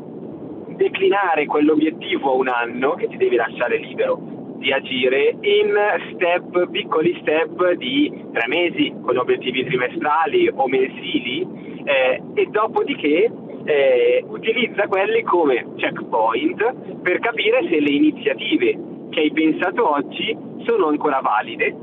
declinare 0.76 1.46
quell'obiettivo 1.46 2.32
a 2.32 2.36
un 2.36 2.48
anno 2.48 2.96
che 2.96 3.08
ti 3.08 3.18
devi 3.18 3.36
lasciare 3.36 3.78
libero 3.78 4.39
di 4.60 4.72
agire 4.72 5.38
in 5.42 5.74
step, 6.14 6.70
piccoli 6.70 7.18
step 7.22 7.72
di 7.74 8.12
tre 8.34 8.48
mesi 8.48 8.94
con 9.02 9.18
obiettivi 9.18 9.66
trimestrali 9.66 10.50
o 10.54 10.68
mensili 10.68 11.48
eh, 11.86 12.22
e 12.34 12.46
dopodiché 12.48 13.32
eh, 13.64 14.24
utilizza 14.28 14.88
quelli 14.88 15.24
come 15.24 15.66
checkpoint 15.78 17.00
per 17.02 17.20
capire 17.20 17.68
se 17.70 17.80
le 17.80 17.90
iniziative 17.90 18.78
che 19.10 19.22
hai 19.22 19.32
pensato 19.32 19.96
oggi 19.96 20.38
sono 20.66 20.88
ancora 20.88 21.20
valide 21.22 21.76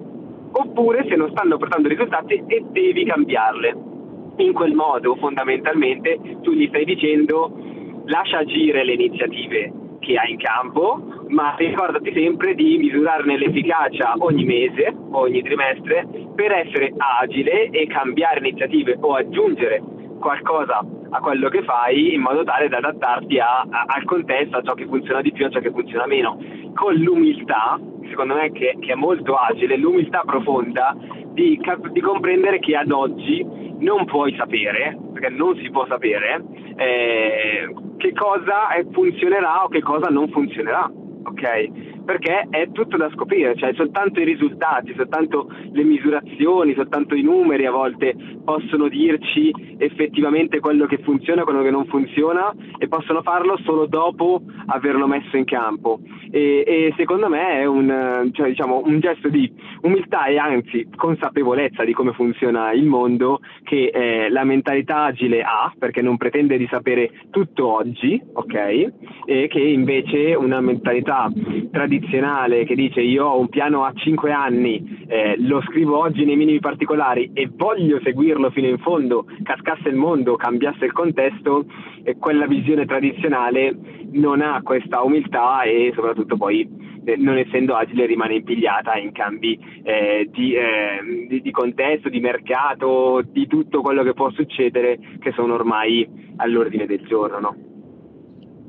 oppure 0.52 1.04
se 1.09 1.16
non 1.16 1.30
stanno 1.30 1.56
portando 1.56 1.88
risultati 1.88 2.42
e 2.47 2.64
devi 2.71 3.04
cambiarle. 3.04 3.76
In 4.37 4.52
quel 4.52 4.75
modo 4.75 5.16
fondamentalmente 5.16 6.18
tu 6.42 6.52
gli 6.52 6.66
stai 6.68 6.85
dicendo 6.85 7.50
lascia 8.04 8.38
agire 8.38 8.85
le 8.85 8.92
iniziative 8.92 9.73
che 9.99 10.16
hai 10.16 10.33
in 10.33 10.38
campo, 10.38 11.16
ma 11.28 11.54
ricordati 11.56 12.12
sempre 12.12 12.54
di 12.54 12.76
misurarne 12.78 13.37
l'efficacia 13.37 14.14
ogni 14.18 14.45
mese, 14.45 14.95
ogni 15.11 15.42
trimestre, 15.42 16.06
per 16.35 16.52
essere 16.52 16.92
agile 16.97 17.71
e 17.71 17.87
cambiare 17.87 18.38
iniziative 18.38 18.97
o 19.00 19.14
aggiungere 19.14 19.83
qualcosa 20.18 20.85
a 21.11 21.21
quello 21.21 21.49
che 21.49 21.62
fai 21.62 22.14
in 22.14 22.21
modo 22.21 22.42
tale 22.45 22.68
da 22.68 22.78
adattarti 22.78 23.38
a, 23.38 23.61
a, 23.61 23.85
al 23.87 24.04
contesto, 24.04 24.56
a 24.56 24.62
ciò 24.62 24.75
che 24.75 24.87
funziona 24.87 25.21
di 25.21 25.33
più, 25.33 25.47
a 25.47 25.50
ciò 25.50 25.61
che 25.61 25.71
funziona 25.71 26.06
meno, 26.06 26.38
con 26.75 26.95
l'umiltà 26.95 27.78
secondo 28.09 28.35
me, 28.35 28.50
che, 28.52 28.76
che 28.80 28.92
è 28.92 28.95
molto 28.95 29.35
agile, 29.35 29.76
l'umiltà 29.76 30.23
profonda 30.25 30.97
di, 31.33 31.61
di, 31.92 32.00
comprendere 32.00 32.59
che 32.59 32.76
ad 32.76 32.90
oggi 32.90 33.45
non 33.78 34.04
puoi 34.06 34.35
sapere, 34.37 34.97
perché 35.12 35.28
non 35.28 35.56
si 35.56 35.71
può 35.71 35.87
sapere, 35.87 36.42
eh, 36.76 37.75
che 37.99 38.12
cosa 38.12 38.68
funzionerà 38.92 39.64
o 39.64 39.68
che 39.68 39.83
cosa 39.83 40.09
non 40.09 40.28
funzionerà. 40.28 40.90
Ok? 41.26 41.45
Perché 42.07 42.47
è 42.49 42.71
tutto 42.71 42.97
da 42.97 43.11
scoprire, 43.11 43.57
cioè 43.57 43.75
soltanto 43.75 44.21
i 44.21 44.25
risultati, 44.25 44.95
soltanto 44.97 45.49
le 45.73 45.83
misurazioni, 45.83 46.73
soltanto 46.75 47.17
i 47.17 47.23
numeri 47.23 47.67
a 47.67 47.73
volte 47.73 48.15
possono 48.45 48.89
dirci 48.89 49.53
effettivamente 49.79 50.61
quello 50.61 50.87
che 50.87 50.99
funziona 50.99 51.43
quello 51.43 51.63
che 51.63 51.71
non 51.71 51.85
funziona 51.87 52.55
e 52.79 52.87
possono 52.87 53.23
farlo 53.23 53.59
solo 53.65 53.87
dopo 53.87 54.41
averlo 54.67 55.09
messo 55.09 55.37
in 55.37 55.45
campo. 55.45 55.99
E, 56.31 56.63
e 56.65 56.95
secondo 56.97 57.29
me 57.29 57.61
è 57.61 57.65
un, 57.65 58.31
cioè, 58.33 58.49
diciamo, 58.49 58.83
un, 58.85 59.01
gesto 59.01 59.29
di 59.29 59.53
umiltà 59.83 60.27
e 60.27 60.39
anzi 60.39 60.89
consapevolezza 60.95 61.85
di 61.85 61.93
come 61.93 62.13
funziona 62.13 62.73
il 62.73 62.87
mondo 62.87 63.41
che 63.65 63.91
eh, 63.93 64.31
la 64.31 64.45
mentalità 64.45 65.05
agile 65.05 65.43
ha, 65.43 65.73
perché 65.77 66.03
non 66.03 66.17
pretende 66.17 66.57
di 66.57 66.69
sapere 66.71 67.11
tutto 67.31 67.67
oggi, 67.67 68.21
ok? 68.33 68.93
E 69.25 69.49
che 69.49 69.61
invece 69.61 70.35
una 70.35 70.61
mentalità 70.61 71.29
tradizionale 71.73 71.96
tradizionale 71.97 72.65
che 72.65 72.75
dice 72.75 73.00
io 73.00 73.26
ho 73.26 73.38
un 73.38 73.49
piano 73.49 73.85
a 73.85 73.93
5 73.95 74.33
anni, 74.33 75.05
eh, 75.09 75.37
lo 75.38 75.62
scrivo 75.62 75.99
oggi 75.99 76.25
nei 76.25 76.37
minimi 76.37 76.61
particolari 76.61 77.31
e 77.33 77.49
voglio 77.55 78.00
seguirlo 78.03 78.50
fino 78.50 78.69
in 78.69 78.79
fondo, 78.79 79.26
cascasse 79.43 79.88
il 79.88 79.97
mondo, 79.97 80.37
cambiasse 80.37 80.85
il 80.85 80.93
contesto, 80.93 81.65
e 82.03 82.17
quella 82.19 82.47
visione 82.47 82.85
tradizionale 82.85 83.75
non 84.12 84.41
ha 84.41 84.61
questa 84.62 85.03
umiltà 85.03 85.62
e 85.62 85.93
soprattutto 85.95 86.37
poi 86.37 86.69
eh, 87.05 87.17
non 87.17 87.38
essendo 87.38 87.75
agile 87.75 88.07
rimane 88.07 88.37
impigliata 88.37 88.97
in 88.97 89.12
cambi 89.12 89.59
eh, 89.83 90.29
di, 90.31 90.55
eh, 90.55 91.26
di, 91.29 91.41
di, 91.41 91.50
contesto, 91.50 92.09
di 92.09 92.21
mercato, 92.21 93.23
di 93.25 93.47
tutto 93.47 93.81
quello 93.81 94.03
che 94.03 94.12
può 94.12 94.31
succedere 94.31 94.99
che 95.19 95.33
sono 95.33 95.55
ormai 95.55 96.07
all'ordine 96.37 96.87
del 96.87 97.05
giorno. 97.07 97.38
No? 97.38 97.75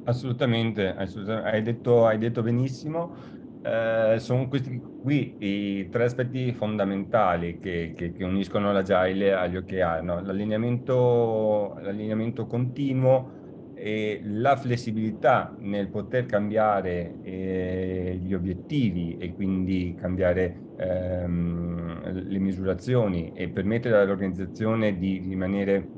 Assolutamente, 0.08 0.96
assolutamente. 0.96 1.50
Hai, 1.50 1.62
detto, 1.62 2.06
hai 2.06 2.18
detto 2.18 2.42
benissimo. 2.42 3.14
Eh, 3.62 4.16
sono 4.20 4.48
questi 4.48 4.80
qui 4.80 5.36
i 5.40 5.90
tre 5.90 6.06
aspetti 6.06 6.54
fondamentali 6.54 7.60
che, 7.60 7.94
che, 7.94 8.14
che 8.14 8.24
uniscono 8.24 8.72
l'agile 8.72 9.34
agli 9.34 9.58
OKR, 9.58 10.02
no? 10.04 10.22
l'allineamento, 10.22 11.78
l'allineamento 11.82 12.46
continuo 12.46 13.74
e 13.74 14.22
la 14.24 14.56
flessibilità 14.56 15.54
nel 15.60 15.90
poter 15.90 16.26
cambiare 16.26 17.16
eh, 17.24 18.18
gli 18.24 18.34
obiettivi 18.34 19.18
e 19.18 19.34
quindi 19.34 19.94
cambiare 20.00 20.58
ehm, 20.78 22.30
le 22.30 22.40
misurazioni 22.40 23.34
e 23.34 23.50
permettere 23.50 23.98
all'organizzazione 23.98 24.98
di 24.98 25.20
rimanere 25.20 25.97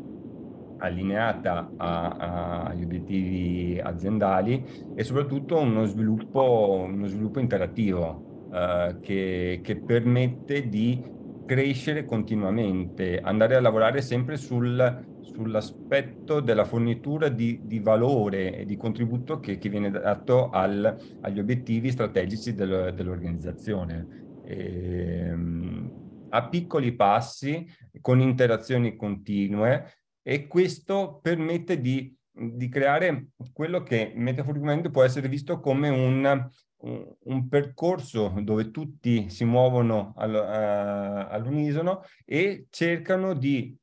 allineata 0.79 1.71
a, 1.77 2.07
a, 2.07 2.63
agli 2.63 2.83
obiettivi 2.83 3.79
aziendali 3.81 4.63
e 4.95 5.03
soprattutto 5.03 5.57
uno 5.59 5.85
sviluppo, 5.85 6.85
uno 6.87 7.07
sviluppo 7.07 7.39
interattivo 7.39 8.47
eh, 8.53 8.97
che, 9.01 9.59
che, 9.63 9.75
permette 9.77 10.67
di 10.67 11.01
crescere 11.45 12.05
continuamente, 12.05 13.19
andare 13.19 13.55
a 13.55 13.61
lavorare 13.61 14.01
sempre 14.01 14.37
sul, 14.37 15.17
sull'aspetto 15.21 16.39
della 16.39 16.65
fornitura 16.65 17.29
di, 17.29 17.61
di, 17.63 17.79
valore 17.79 18.57
e 18.57 18.65
di 18.65 18.77
contributo 18.77 19.39
che, 19.39 19.57
che 19.57 19.69
viene 19.69 19.89
dato 19.89 20.49
al, 20.49 20.95
agli 21.21 21.39
obiettivi 21.39 21.91
strategici 21.91 22.53
del, 22.53 22.93
dell'organizzazione. 22.95 24.07
E, 24.45 25.27
ehm, 25.27 25.91
a 26.29 26.47
piccoli 26.47 26.93
passi, 26.95 27.65
con 28.01 28.19
interazioni 28.19 28.95
continue, 28.95 29.98
e 30.21 30.47
questo 30.47 31.19
permette 31.21 31.79
di, 31.79 32.13
di 32.31 32.69
creare 32.69 33.29
quello 33.53 33.83
che 33.83 34.11
metaforicamente 34.15 34.89
può 34.89 35.03
essere 35.03 35.27
visto 35.27 35.59
come 35.59 35.89
un, 35.89 36.49
un 36.81 37.47
percorso 37.47 38.33
dove 38.41 38.71
tutti 38.71 39.29
si 39.29 39.43
muovono 39.45 40.13
all, 40.15 40.33
uh, 40.33 41.33
all'unisono 41.33 42.03
e 42.25 42.67
cercano 42.69 43.33
di 43.33 43.75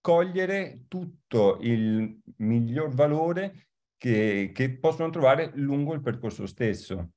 cogliere 0.00 0.84
tutto 0.88 1.58
il 1.60 2.18
miglior 2.36 2.94
valore 2.94 3.68
che, 3.96 4.50
che 4.54 4.78
possono 4.78 5.10
trovare 5.10 5.52
lungo 5.54 5.92
il 5.94 6.00
percorso 6.00 6.46
stesso. 6.46 7.10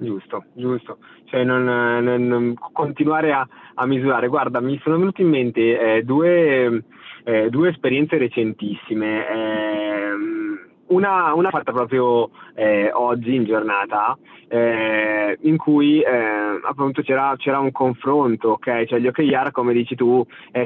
Giusto, 0.00 0.44
giusto. 0.52 0.98
Cioè 1.24 1.42
non, 1.42 1.64
non, 1.64 2.28
non 2.28 2.54
continuare 2.72 3.32
a, 3.32 3.44
a, 3.74 3.84
misurare. 3.84 4.28
Guarda, 4.28 4.60
mi 4.60 4.78
sono 4.84 4.96
venute 4.96 5.22
in 5.22 5.28
mente 5.28 5.96
eh, 5.96 6.02
due, 6.04 6.84
eh, 7.24 7.50
due, 7.50 7.70
esperienze 7.70 8.16
recentissime. 8.16 9.28
Eh, 9.28 10.10
una, 10.86 11.34
una, 11.34 11.50
fatta 11.50 11.72
proprio 11.72 12.30
eh, 12.54 12.92
oggi 12.92 13.34
in 13.34 13.44
giornata, 13.44 14.16
eh, 14.46 15.36
in 15.40 15.56
cui 15.56 16.00
eh, 16.00 16.60
appunto 16.62 17.02
c'era, 17.02 17.34
c'era, 17.36 17.58
un 17.58 17.72
confronto, 17.72 18.50
ok? 18.50 18.84
Cioè 18.84 19.00
gli 19.00 19.08
OKR, 19.08 19.50
come 19.50 19.72
dici 19.72 19.96
tu, 19.96 20.24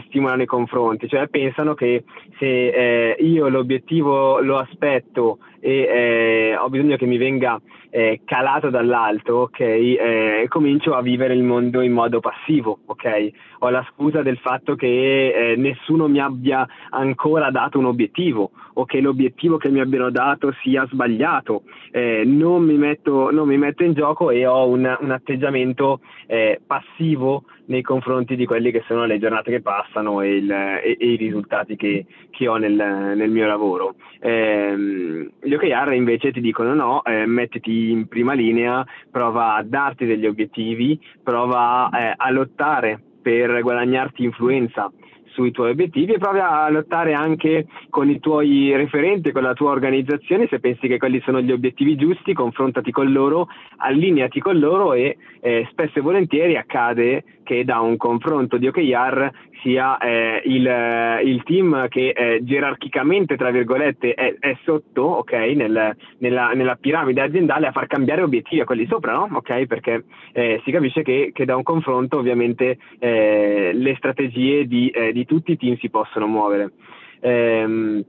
stimolano 0.09 0.42
i 0.42 0.47
confronti, 0.47 1.09
cioè 1.09 1.29
pensano 1.29 1.73
che 1.73 2.05
se 2.38 3.16
io 3.18 3.49
l'obiettivo 3.49 4.40
lo 4.40 4.59
aspetto 4.59 5.38
e 5.59 6.55
ho 6.55 6.68
bisogno 6.68 6.97
che 6.97 7.07
mi 7.07 7.16
venga 7.16 7.59
eh, 7.94 8.22
calato 8.24 8.70
dall'alto, 8.70 9.35
ok, 9.35 9.61
eh, 9.61 10.46
comincio 10.48 10.94
a 10.94 11.02
vivere 11.02 11.35
il 11.35 11.42
mondo 11.42 11.83
in 11.83 11.92
modo 11.92 12.20
passivo, 12.20 12.78
ok? 12.87 13.31
Ho 13.59 13.68
la 13.68 13.87
scusa 13.92 14.22
del 14.22 14.38
fatto 14.38 14.74
che 14.76 15.52
eh, 15.52 15.57
nessuno 15.57 16.09
mi 16.09 16.18
abbia 16.18 16.66
ancora 16.88 17.50
dato 17.50 17.78
un 17.78 17.85
obiettivo 17.85 18.52
o 18.74 18.87
che 18.87 19.02
l'obiettivo 19.02 19.59
che 19.59 19.68
mi 19.68 19.81
abbiano 19.81 20.11
dato 20.11 20.55
sia 20.62 20.87
sbagliato, 20.90 21.64
eh, 21.90 22.22
non 22.24 22.64
mi, 22.64 22.78
metto, 22.78 23.31
non, 23.31 23.46
mi 23.46 23.59
metto, 23.59 23.85
in 23.85 23.92
gioco 23.92 24.31
e 24.31 24.46
ho 24.46 24.66
un, 24.66 24.96
un 24.98 25.11
atteggiamento 25.11 26.00
eh, 26.26 26.62
passivo 26.66 27.44
nei 27.66 27.83
confronti 27.83 28.37
di 28.37 28.46
quelle 28.46 28.70
che 28.70 28.83
sono 28.87 29.05
le 29.05 29.18
giornate 29.18 29.51
che 29.51 29.62
passano 29.62 30.20
e, 30.20 30.37
il, 30.37 30.51
e, 30.51 30.96
e 30.98 31.12
i 31.12 31.16
risultati 31.16 31.77
che, 31.77 32.07
che 32.31 32.48
ho 32.48 32.57
nel, 32.57 32.72
nel, 32.72 33.31
mio 33.31 33.46
lavoro. 33.46 33.94
Eh, 34.20 34.77
gli 35.40 35.55
OKR 35.55 35.92
invece 35.92 36.33
ti 36.33 36.40
dicono 36.40 36.75
no, 36.75 37.05
eh, 37.05 37.27
mettiti 37.27 37.90
in 37.90 38.09
prima 38.09 38.33
linea, 38.33 38.85
prova 39.11 39.55
a 39.55 39.62
darti 39.62 40.07
degli 40.07 40.27
obiettivi, 40.27 40.98
prova 41.22 41.88
eh, 41.90 42.14
a 42.16 42.31
lottare 42.31 43.01
per 43.22 43.62
guadagnarti 43.62 44.25
influenza 44.25 44.90
sui 45.33 45.51
tuoi 45.51 45.71
obiettivi 45.71 46.12
e 46.12 46.18
provi 46.18 46.38
a 46.38 46.68
lottare 46.71 47.12
anche 47.12 47.66
con 47.90 48.09
i 48.09 48.21
tuoi 48.21 48.75
referenti, 48.77 49.33
con 49.33 49.42
la 49.42 49.55
tua 49.55 49.71
organizzazione, 49.71 50.47
se 50.49 50.61
pensi 50.61 50.88
che 50.88 50.99
quelli 50.99 51.21
sono 51.25 51.40
gli 51.40 51.53
obiettivi 51.53 51.97
giusti, 51.97 52.33
confrontati 52.33 52.90
con 52.90 53.12
loro, 53.12 53.49
allineati 53.79 54.40
con 54.40 54.59
loro 54.59 54.92
e 54.92 55.16
eh, 55.40 55.66
spesso 55.71 55.99
e 55.99 56.03
volentieri 56.03 56.57
accade 56.57 57.25
che 57.42 57.64
da 57.64 57.81
un 57.81 57.97
confronto 57.97 58.57
di 58.57 58.68
OKR 58.68 59.31
sia 59.62 59.99
eh, 59.99 60.42
il, 60.45 61.21
il, 61.25 61.42
team 61.45 61.88
che 61.88 62.09
eh, 62.11 62.40
gerarchicamente, 62.42 63.37
tra 63.37 63.51
virgolette, 63.51 64.14
è, 64.14 64.35
è 64.38 64.57
sotto, 64.64 65.03
ok, 65.03 65.33
nel, 65.33 65.97
nella, 66.18 66.53
nella, 66.53 66.77
piramide 66.77 67.21
aziendale 67.21 67.68
a 67.68 67.73
far 67.73 67.87
cambiare 67.87 68.23
obiettivi 68.23 68.61
a 68.61 68.64
quelli 68.64 68.87
sopra, 68.87 69.12
no? 69.12 69.29
Ok, 69.33 69.66
perché 69.66 70.05
eh, 70.33 70.61
si 70.64 70.71
capisce 70.73 71.03
che, 71.03 71.31
che, 71.33 71.45
da 71.45 71.57
un 71.57 71.62
confronto 71.62 72.18
ovviamente 72.18 72.79
eh, 72.99 73.71
le 73.73 73.95
strategie 73.97 74.66
di, 74.66 74.88
eh, 74.88 75.12
di, 75.22 75.26
tutti 75.26 75.52
i 75.52 75.56
team 75.56 75.76
si 75.78 75.88
possono 75.88 76.26
muovere. 76.26 76.72
Ehm, 77.20 78.04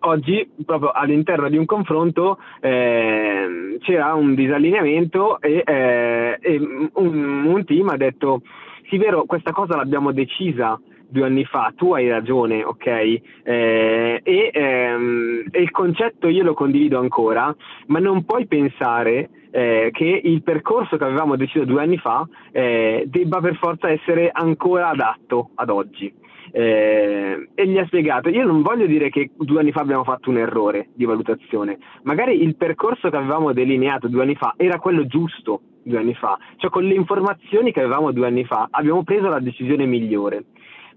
oggi, 0.00 0.48
proprio 0.64 0.90
all'interno 0.90 1.48
di 1.48 1.56
un 1.56 1.64
confronto, 1.64 2.38
eh, 2.60 3.78
c'era 3.80 4.14
un 4.14 4.34
disallineamento 4.34 5.40
e, 5.40 5.62
eh, 5.64 6.38
e 6.40 6.58
un, 6.94 7.44
un, 7.46 7.64
team 7.64 7.88
ha 7.88 7.96
detto 7.96 8.42
sì, 8.88 8.98
vero, 8.98 9.24
questa 9.24 9.52
cosa 9.52 9.76
l'abbiamo 9.76 10.12
decisa 10.12 10.78
due 11.08 11.24
anni 11.26 11.44
fa, 11.44 11.72
tu 11.76 11.92
hai 11.92 12.08
ragione, 12.08 12.64
ok? 12.64 12.86
Eh, 12.86 13.20
e, 14.22 14.50
ehm, 14.52 15.44
e, 15.50 15.60
il 15.60 15.70
concetto 15.70 16.28
io 16.28 16.42
lo 16.42 16.54
condivido 16.54 16.98
ancora, 16.98 17.54
ma 17.86 17.98
non 17.98 18.24
puoi 18.24 18.46
pensare 18.46 19.28
eh, 19.52 19.90
che 19.92 20.20
il 20.24 20.42
percorso 20.42 20.96
che 20.96 21.04
avevamo 21.04 21.36
deciso 21.36 21.64
due 21.64 21.82
anni 21.82 21.98
fa 21.98 22.26
eh, 22.50 23.04
debba 23.06 23.40
per 23.40 23.56
forza 23.56 23.90
essere 23.90 24.30
ancora 24.32 24.88
adatto 24.88 25.50
ad 25.54 25.70
oggi. 25.70 26.12
Eh, 26.54 27.48
e 27.54 27.66
gli 27.66 27.78
ha 27.78 27.86
spiegato, 27.86 28.28
io 28.28 28.44
non 28.44 28.60
voglio 28.60 28.86
dire 28.86 29.08
che 29.08 29.30
due 29.36 29.60
anni 29.60 29.72
fa 29.72 29.80
abbiamo 29.80 30.04
fatto 30.04 30.28
un 30.28 30.36
errore 30.36 30.88
di 30.94 31.06
valutazione, 31.06 31.78
magari 32.02 32.42
il 32.42 32.56
percorso 32.56 33.08
che 33.08 33.16
avevamo 33.16 33.52
delineato 33.54 34.08
due 34.08 34.22
anni 34.22 34.34
fa 34.34 34.52
era 34.56 34.78
quello 34.78 35.06
giusto 35.06 35.62
due 35.82 35.98
anni 35.98 36.14
fa, 36.14 36.38
cioè 36.56 36.70
con 36.70 36.84
le 36.84 36.94
informazioni 36.94 37.72
che 37.72 37.80
avevamo 37.80 38.12
due 38.12 38.26
anni 38.26 38.44
fa 38.44 38.68
abbiamo 38.70 39.02
preso 39.02 39.28
la 39.28 39.40
decisione 39.40 39.86
migliore. 39.86 40.44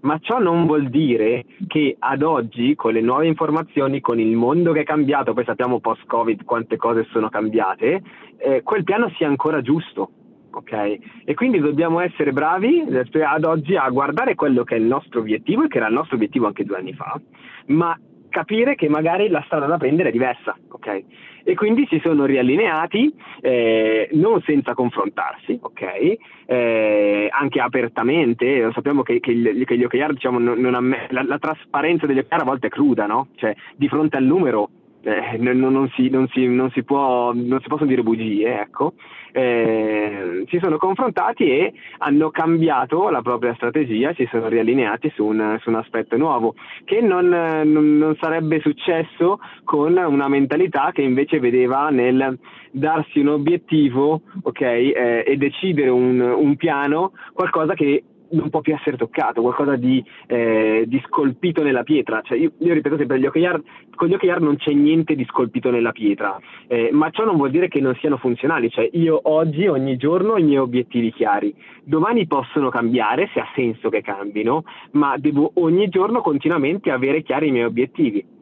Ma 0.06 0.18
ciò 0.20 0.38
non 0.38 0.66
vuol 0.66 0.88
dire 0.88 1.44
che 1.66 1.96
ad 1.98 2.22
oggi, 2.22 2.76
con 2.76 2.92
le 2.92 3.00
nuove 3.00 3.26
informazioni, 3.26 4.00
con 4.00 4.20
il 4.20 4.36
mondo 4.36 4.70
che 4.72 4.82
è 4.82 4.84
cambiato, 4.84 5.34
poi 5.34 5.44
sappiamo 5.44 5.80
post-Covid 5.80 6.44
quante 6.44 6.76
cose 6.76 7.06
sono 7.10 7.28
cambiate, 7.28 8.02
eh, 8.38 8.62
quel 8.62 8.84
piano 8.84 9.10
sia 9.16 9.26
ancora 9.26 9.60
giusto. 9.60 10.10
Okay? 10.52 10.98
E 11.24 11.34
quindi 11.34 11.58
dobbiamo 11.58 12.00
essere 12.00 12.32
bravi 12.32 12.86
eh, 12.86 13.22
ad 13.22 13.44
oggi 13.44 13.76
a 13.76 13.88
guardare 13.90 14.36
quello 14.36 14.62
che 14.62 14.76
è 14.76 14.78
il 14.78 14.84
nostro 14.84 15.20
obiettivo 15.20 15.64
e 15.64 15.68
che 15.68 15.78
era 15.78 15.88
il 15.88 15.94
nostro 15.94 16.14
obiettivo 16.14 16.46
anche 16.46 16.64
due 16.64 16.78
anni 16.78 16.94
fa, 16.94 17.20
ma 17.66 17.98
capire 18.36 18.74
che 18.74 18.90
magari 18.90 19.28
la 19.28 19.42
strada 19.46 19.64
da 19.64 19.78
prendere 19.78 20.10
è 20.10 20.12
diversa, 20.12 20.54
ok? 20.68 21.04
E 21.42 21.54
quindi 21.54 21.86
si 21.88 21.98
sono 22.04 22.26
riallineati 22.26 23.10
eh, 23.40 24.10
non 24.12 24.42
senza 24.42 24.74
confrontarsi, 24.74 25.58
ok? 25.58 26.16
Eh, 26.44 27.28
anche 27.30 27.60
apertamente, 27.60 28.70
sappiamo 28.74 29.02
che, 29.02 29.20
che, 29.20 29.32
che 29.64 29.78
gli 29.78 29.84
OKR, 29.84 30.12
diciamo, 30.12 30.38
non, 30.38 30.58
non 30.58 30.74
amm- 30.74 31.10
la, 31.10 31.22
la, 31.22 31.38
trasparenza 31.38 32.04
degli 32.04 32.18
OKR 32.18 32.42
a 32.42 32.44
volte 32.44 32.66
è 32.66 32.70
cruda, 32.70 33.06
no? 33.06 33.28
Cioè, 33.36 33.56
di 33.74 33.88
fronte 33.88 34.18
al 34.18 34.24
numero 34.24 34.68
eh, 35.06 35.36
non, 35.38 35.58
non, 35.58 35.88
si, 35.94 36.08
non, 36.08 36.26
si, 36.32 36.46
non, 36.46 36.68
si 36.72 36.82
può, 36.82 37.32
non 37.32 37.60
si 37.60 37.68
possono 37.68 37.88
dire 37.88 38.02
bugie, 38.02 38.60
ecco. 38.60 38.94
Eh, 39.30 40.44
si 40.48 40.58
sono 40.60 40.78
confrontati 40.78 41.44
e 41.44 41.72
hanno 41.98 42.30
cambiato 42.30 43.08
la 43.10 43.22
propria 43.22 43.54
strategia, 43.54 44.12
si 44.14 44.26
sono 44.30 44.48
riallineati 44.48 45.12
su 45.14 45.24
un, 45.24 45.58
su 45.60 45.68
un 45.68 45.76
aspetto 45.76 46.16
nuovo, 46.16 46.54
che 46.84 47.00
non, 47.00 47.28
non, 47.28 48.16
sarebbe 48.18 48.60
successo 48.60 49.38
con 49.62 49.96
una 49.96 50.26
mentalità 50.26 50.90
che 50.92 51.02
invece 51.02 51.38
vedeva 51.38 51.90
nel 51.90 52.36
darsi 52.72 53.20
un 53.20 53.28
obiettivo 53.28 54.22
okay, 54.42 54.90
eh, 54.90 55.22
e 55.24 55.36
decidere 55.36 55.90
un, 55.90 56.18
un 56.18 56.56
piano, 56.56 57.12
qualcosa 57.32 57.74
che 57.74 58.02
non 58.30 58.50
può 58.50 58.60
più 58.60 58.74
essere 58.74 58.96
toccato, 58.96 59.42
qualcosa 59.42 59.76
di, 59.76 60.02
eh, 60.26 60.84
di 60.86 61.02
scolpito 61.06 61.62
nella 61.62 61.82
pietra. 61.82 62.20
Cioè, 62.22 62.38
io, 62.38 62.52
io, 62.58 62.74
ripeto 62.74 62.96
sempre, 62.96 63.18
gli 63.18 63.26
OKR, 63.26 63.62
con 63.94 64.08
gli 64.08 64.14
OKR 64.14 64.40
non 64.40 64.56
c'è 64.56 64.72
niente 64.72 65.14
di 65.14 65.24
scolpito 65.24 65.70
nella 65.70 65.92
pietra, 65.92 66.38
eh, 66.66 66.90
ma 66.92 67.10
ciò 67.10 67.24
non 67.24 67.36
vuol 67.36 67.50
dire 67.50 67.68
che 67.68 67.80
non 67.80 67.94
siano 67.96 68.16
funzionali. 68.16 68.70
Cioè, 68.70 68.88
io 68.92 69.20
oggi, 69.24 69.66
ogni 69.66 69.96
giorno, 69.96 70.32
ho 70.32 70.38
i 70.38 70.44
miei 70.44 70.58
obiettivi 70.58 71.12
chiari. 71.12 71.54
Domani 71.84 72.26
possono 72.26 72.68
cambiare, 72.68 73.30
se 73.32 73.40
ha 73.40 73.48
senso 73.54 73.88
che 73.88 74.02
cambino, 74.02 74.64
ma 74.92 75.16
devo 75.18 75.52
ogni 75.54 75.88
giorno 75.88 76.20
continuamente 76.20 76.90
avere 76.90 77.22
chiari 77.22 77.48
i 77.48 77.52
miei 77.52 77.64
obiettivi. 77.64 78.34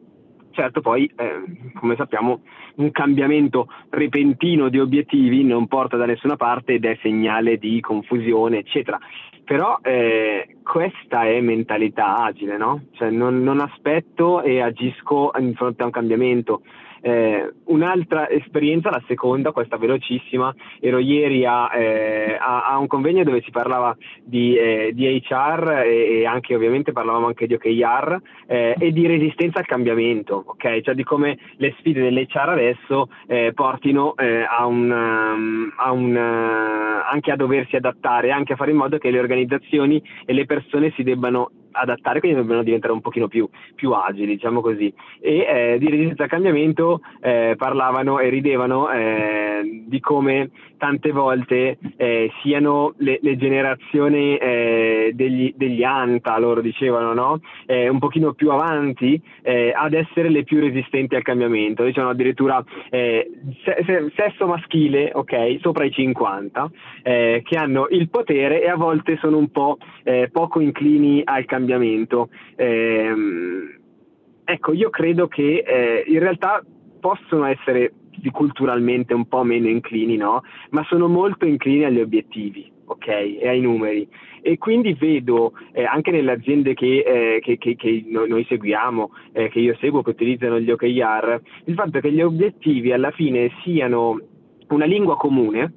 Certo, 0.55 0.79
poi, 0.79 1.11
eh, 1.17 1.71
come 1.73 1.95
sappiamo, 1.97 2.39
un 2.75 2.89
cambiamento 2.91 3.67
repentino 3.89 4.69
di 4.69 4.79
obiettivi 4.79 5.43
non 5.43 5.67
porta 5.67 5.97
da 5.97 6.05
nessuna 6.05 6.37
parte 6.37 6.75
ed 6.75 6.85
è 6.85 6.97
segnale 7.01 7.57
di 7.57 7.81
confusione, 7.81 8.59
eccetera. 8.59 8.97
Però 9.45 9.77
eh, 9.83 10.57
questa 10.63 11.25
è 11.25 11.39
mentalità 11.39 12.15
agile, 12.17 12.57
no? 12.57 12.85
Cioè 12.93 13.11
non, 13.11 13.43
non 13.43 13.59
aspetto 13.59 14.41
e 14.41 14.59
agisco 14.59 15.31
in 15.37 15.53
fronte 15.53 15.83
a 15.83 15.85
un 15.85 15.91
cambiamento. 15.91 16.63
Eh, 17.07 17.53
un'altra 17.65 18.27
esperienza, 18.29 18.89
la 18.89 19.03
seconda, 19.05 19.51
questa 19.51 19.77
velocissima, 19.77 20.51
ero 20.79 20.97
ieri 20.97 21.45
a, 21.45 21.69
eh, 21.71 22.35
a, 22.35 22.65
a 22.65 22.79
un 22.79 22.87
convegno 22.87 23.23
dove 23.23 23.43
si 23.43 23.51
parlava 23.51 23.95
di, 24.23 24.55
eh, 24.55 24.89
di 24.91 25.23
HR 25.23 25.83
e, 25.85 26.21
e, 26.21 26.25
anche 26.25 26.55
ovviamente 26.55 26.93
parlavamo 26.93 27.27
anche 27.27 27.45
di 27.45 27.53
OKR 27.53 28.19
eh, 28.47 28.75
e 28.79 28.91
di 28.91 29.05
resistenza 29.05 29.59
al 29.59 29.67
cambiamento, 29.67 30.45
ok? 30.47 30.81
Cioè 30.81 30.95
di 30.95 31.03
come 31.03 31.37
le 31.57 31.75
sfide 31.77 32.01
dell'HR 32.01 32.49
adesso 32.49 33.09
eh, 33.27 33.51
portino 33.53 34.15
eh, 34.15 34.41
a 34.41 34.65
un, 34.65 34.89
um, 34.89 35.73
a 35.77 35.91
un 35.91 36.15
anche 36.17 37.31
a 37.31 37.35
doversi 37.35 37.75
adattare, 37.75 38.31
anche 38.31 38.53
a 38.53 38.55
fare 38.55 38.71
in 38.71 38.77
modo 38.77 38.97
che 38.97 39.11
le 39.11 39.19
organizzazioni 39.19 40.01
e 40.25 40.33
le 40.33 40.47
persone 40.47 40.91
si 40.95 41.03
debbano 41.03 41.51
adattare, 41.75 42.19
quindi 42.19 42.39
dobbiamo 42.39 42.63
diventare 42.63 42.93
un 42.93 43.01
pochino 43.01 43.27
più, 43.27 43.47
più 43.75 43.91
agili, 43.91 44.33
diciamo 44.33 44.61
così. 44.61 44.93
E 45.19 45.39
eh, 45.39 45.77
di 45.77 45.89
resistenza 45.89 46.23
al 46.23 46.29
cambiamento 46.29 47.01
eh, 47.21 47.55
parlavano 47.57 48.19
e 48.19 48.29
ridevano 48.29 48.89
eh, 48.91 49.83
di 49.85 49.99
come 49.99 50.49
tante 50.77 51.11
volte 51.11 51.77
eh, 51.97 52.31
siano 52.41 52.93
le, 52.97 53.19
le 53.21 53.37
generazioni 53.37 54.37
eh, 54.37 55.11
degli, 55.13 55.53
degli, 55.55 55.83
ANTA, 55.83 56.37
loro 56.37 56.61
dicevano, 56.61 57.13
no? 57.13 57.39
Eh, 57.65 57.87
un 57.89 57.99
pochino 57.99 58.33
più 58.33 58.51
avanti 58.51 59.21
ad 59.45 59.93
essere 59.93 60.29
le 60.29 60.43
più 60.43 60.59
resistenti 60.59 61.15
al 61.15 61.21
cambiamento. 61.21 61.83
Dicevano 61.83 62.11
addirittura 62.11 62.63
se, 62.89 63.29
se, 63.63 64.11
sesso 64.15 64.47
maschile, 64.47 65.11
ok, 65.13 65.57
sopra 65.61 65.85
i 65.85 65.91
50, 65.91 66.71
che 67.03 67.55
hanno 67.55 67.87
il 67.89 68.09
potere 68.09 68.63
e 68.63 68.69
a 68.69 68.75
volte 68.75 69.17
sono 69.17 69.37
un 69.37 69.49
po' 69.49 69.77
poco 70.31 70.59
inclini 70.59 71.21
al 71.23 71.45
cambiamento 71.45 71.64
cambiamento. 71.65 72.29
Eh, 72.55 73.13
ecco, 74.43 74.73
io 74.73 74.89
credo 74.89 75.27
che 75.27 75.63
eh, 75.65 76.03
in 76.07 76.19
realtà 76.19 76.63
possono 76.99 77.45
essere 77.45 77.93
culturalmente 78.31 79.13
un 79.13 79.27
po' 79.27 79.43
meno 79.43 79.67
inclini, 79.67 80.15
no? 80.15 80.41
Ma 80.69 80.83
sono 80.85 81.07
molto 81.07 81.45
inclini 81.45 81.83
agli 81.83 81.99
obiettivi, 81.99 82.71
ok? 82.85 83.07
E 83.07 83.47
ai 83.47 83.59
numeri. 83.59 84.07
E 84.41 84.57
quindi 84.57 84.93
vedo 84.93 85.53
eh, 85.73 85.83
anche 85.83 86.11
nelle 86.11 86.31
aziende 86.31 86.73
che, 86.73 86.99
eh, 86.99 87.39
che, 87.41 87.57
che, 87.57 87.75
che 87.75 88.03
noi, 88.07 88.29
noi, 88.29 88.45
seguiamo, 88.45 89.11
eh, 89.33 89.49
che 89.49 89.59
io 89.59 89.75
seguo, 89.79 90.03
che 90.03 90.11
utilizzano 90.11 90.59
gli 90.59 90.71
OKR, 90.71 91.41
il 91.65 91.73
fatto 91.73 91.99
che 91.99 92.11
gli 92.11 92.21
obiettivi 92.21 92.91
alla 92.91 93.11
fine 93.11 93.51
siano 93.63 94.19
una 94.69 94.85
lingua 94.85 95.17
comune, 95.17 95.73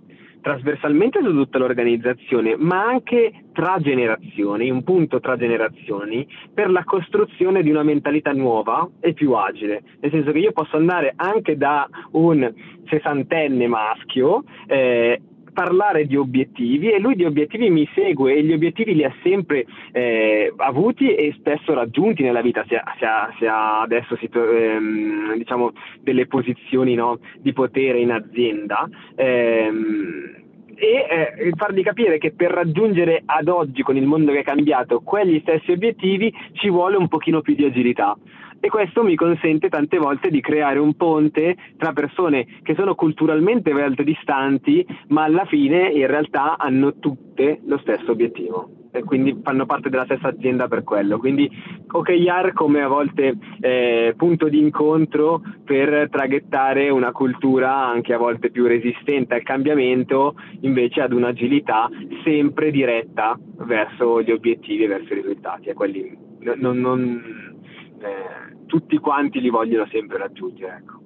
trasversalmente 0.49 1.21
su 1.23 1.31
tutta 1.31 1.59
l'organizzazione, 1.59 2.57
ma 2.57 2.83
anche 2.83 3.45
tra 3.53 3.77
generazioni, 3.81 4.71
un 4.71 4.83
punto 4.83 5.21
tra 5.21 5.37
generazioni, 5.37 6.27
per 6.55 6.71
la 6.71 6.85
costruzione 6.85 7.63
di 7.63 7.69
una 7.69 7.83
mentalità 7.83 8.33
nuova 8.33 8.89
e 8.99 9.13
più 9.13 9.33
agile. 9.33 9.83
Nel 10.01 10.11
senso 10.11 10.33
che 10.33 10.39
io 10.39 10.53
posso 10.53 10.77
andare 10.77 11.13
anche 11.17 11.59
da 11.59 11.87
un 12.13 12.51
sessantenne 12.89 13.67
maschio 13.67 14.45
eh, 14.67 15.21
parlare 15.59 16.07
di 16.07 16.15
obiettivi 16.15 16.93
e 16.93 17.01
lui 17.01 17.17
di 17.17 17.25
obiettivi 17.25 17.69
mi 17.69 17.89
segue 17.93 18.33
e 18.33 18.45
gli 18.45 18.53
obiettivi 18.53 18.95
li 18.95 19.03
ha 19.03 19.13
sempre 19.25 19.67
eh, 19.91 20.53
avuti 20.57 21.13
e 21.17 21.35
spesso 21.37 21.75
raggiunti 21.75 22.23
nella 22.23 22.43
vita, 22.43 22.65
se 22.69 22.77
ha, 22.77 22.95
se 22.97 23.05
ha, 23.05 23.35
se 23.41 23.49
ha 23.49 23.81
adesso 23.81 24.17
ehm, 24.17 25.37
diciamo 25.37 25.73
delle 26.01 26.29
posizioni 26.29 26.95
no, 26.95 27.19
di 27.41 27.53
potere 27.53 27.99
in 27.99 28.13
azienda. 28.13 28.89
Ehm, 29.17 30.47
e 30.79 31.35
eh, 31.37 31.53
fargli 31.57 31.83
capire 31.83 32.19
che 32.19 32.33
per 32.33 32.53
raggiungere 32.53 33.23
ad 33.25 33.49
oggi 33.49 33.83
con 33.83 33.97
il 33.97 34.07
mondo 34.07 34.33
che 34.33 34.41
è 34.41 34.45
cambiato 34.45 35.01
quegli 35.01 35.41
stessi 35.41 35.73
obiettivi 35.73 36.33
ci 36.53 36.71
vuole 36.71 36.97
un 36.97 37.09
pochino 37.09 37.41
più 37.41 37.55
di 37.55 37.65
agilità. 37.65 38.17
E 38.61 38.69
questo 38.69 39.05
mi 39.05 39.15
consente 39.15 39.69
tante 39.69 39.99
volte 39.99 40.31
di 40.31 40.41
creare 40.41 40.79
un 40.79 40.95
ponte 40.95 41.57
tra 41.77 41.93
persone 41.93 42.47
che 42.63 42.75
sono 42.75 42.95
culturalmente 42.95 43.73
molto 43.73 44.03
distanti 44.03 44.85
ma 45.09 45.25
alla 45.25 45.45
fine 45.45 45.91
in 45.91 46.07
realtà 46.07 46.57
hanno 46.59 46.99
tutte 46.99 47.61
lo 47.65 47.79
stesso 47.79 48.11
obiettivo 48.11 48.78
e 48.91 49.03
quindi 49.05 49.39
fanno 49.43 49.67
parte 49.67 49.89
della 49.89 50.05
stessa 50.05 50.29
azienda 50.29 50.69
per 50.69 50.85
quello. 50.85 51.19
Quindi 51.19 51.51
OKR 51.91 52.53
come 52.53 52.83
a 52.83 52.89
volte 52.89 53.37
eh, 53.61 54.15
punto 54.17 54.49
di 54.49 54.59
incontro 54.59 55.43
per 55.65 56.09
traghettare 56.11 56.89
una 56.91 57.13
cultura 57.13 57.87
anche 57.87 58.15
a 58.15 58.19
volte 58.19 58.51
più 58.51 58.67
resistente 58.67 59.35
al 59.35 59.43
cambiamento, 59.43 60.35
invece 60.61 61.03
ad 61.03 61.13
un'agilità 61.13 61.89
sempre 62.25 62.71
diretta 62.71 63.39
verso 63.59 64.23
gli 64.23 64.31
obiettivi 64.31 64.85
e 64.85 64.89
verso 64.89 65.13
i 65.13 65.17
risultati. 65.17 65.73
Quelli 65.73 66.17
non, 66.41 66.79
non, 66.79 67.55
eh, 68.01 68.57
tutti 68.67 68.97
quanti 68.99 69.41
li 69.41 69.51
vogliono 69.51 69.87
sempre 69.91 70.19
raggiungere. 70.19 70.77
Ecco. 70.77 70.98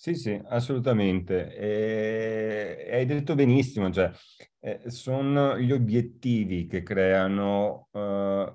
Sì, 0.00 0.14
sì, 0.14 0.40
assolutamente. 0.46 1.52
E, 1.56 2.88
hai 2.92 3.04
detto 3.04 3.34
benissimo, 3.34 3.90
cioè, 3.90 4.12
eh, 4.60 4.88
sono 4.90 5.58
gli 5.58 5.72
obiettivi 5.72 6.66
che 6.66 6.84
creano 6.84 7.88
eh, 7.90 8.54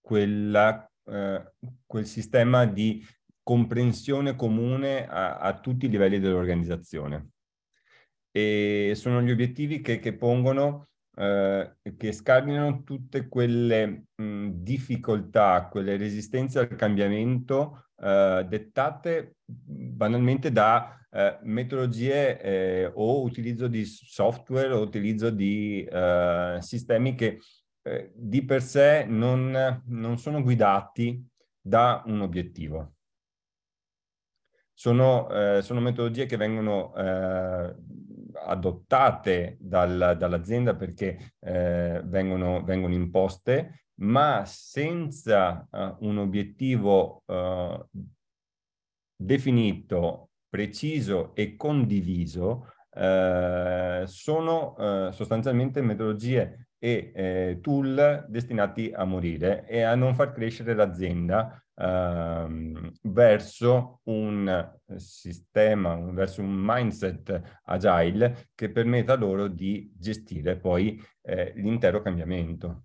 quella, 0.00 0.88
eh, 1.06 1.52
quel 1.84 2.06
sistema 2.06 2.64
di 2.64 3.04
comprensione 3.42 4.36
comune 4.36 5.04
a, 5.08 5.38
a, 5.38 5.58
tutti 5.58 5.86
i 5.86 5.88
livelli 5.88 6.20
dell'organizzazione. 6.20 7.30
E 8.30 8.92
sono 8.94 9.20
gli 9.20 9.30
obiettivi 9.30 9.80
che, 9.80 9.98
che 9.98 10.14
pongono, 10.14 10.88
eh, 11.14 11.76
che 11.96 12.12
scardinano 12.12 12.82
tutte 12.82 13.28
quelle 13.28 14.04
mh, 14.14 14.48
difficoltà, 14.54 15.68
quelle 15.70 15.96
resistenze 15.96 16.58
al 16.58 16.74
cambiamento 16.74 17.88
eh, 17.98 18.46
dettate 18.48 19.36
banalmente 19.44 20.50
da 20.50 20.96
eh, 21.10 21.38
metodologie 21.42 22.40
eh, 22.40 22.90
o 22.94 23.22
utilizzo 23.22 23.68
di 23.68 23.84
software 23.84 24.72
o 24.72 24.80
utilizzo 24.80 25.30
di 25.30 25.84
eh, 25.84 26.56
sistemi 26.60 27.14
che 27.14 27.38
eh, 27.82 28.12
di 28.14 28.44
per 28.44 28.62
sé 28.62 29.04
non, 29.04 29.82
non, 29.86 30.18
sono 30.18 30.42
guidati 30.42 31.24
da 31.60 32.02
un 32.06 32.20
obiettivo. 32.20 32.94
Sono, 34.72 35.28
eh, 35.30 35.62
sono 35.62 35.80
metodologie 35.80 36.26
che 36.26 36.36
vengono 36.36 36.92
adottate 38.34 39.56
dal, 39.60 40.16
dall'azienda 40.18 40.74
perché 40.74 41.34
vengono, 41.40 42.62
vengono 42.64 42.94
imposte 42.94 43.82
ma 44.02 44.44
senza 44.46 45.66
uh, 45.70 45.96
un 46.06 46.18
obiettivo 46.18 47.22
uh, 47.26 47.86
definito, 49.16 50.30
preciso 50.48 51.34
e 51.34 51.56
condiviso, 51.56 52.72
uh, 52.90 54.04
sono 54.04 55.10
sostanzialmente 55.12 55.80
metodologie 55.80 56.68
e 56.84 57.12
eh, 57.14 57.58
tool 57.62 58.26
destinati 58.28 58.90
a 58.92 59.04
morire 59.04 59.64
e 59.68 59.82
a 59.82 59.94
non 59.94 60.16
far 60.16 60.32
crescere 60.32 60.74
l'azienda 60.74 61.64
ehm, 61.82 62.92
verso 63.02 64.00
un 64.04 64.72
sistema, 64.96 65.96
verso 66.12 66.40
un 66.42 66.52
mindset 66.54 67.60
agile 67.64 68.50
che 68.54 68.70
permetta 68.70 69.14
loro 69.14 69.48
di 69.48 69.92
gestire 69.96 70.56
poi 70.56 71.02
eh, 71.22 71.52
l'intero 71.56 72.00
cambiamento 72.00 72.84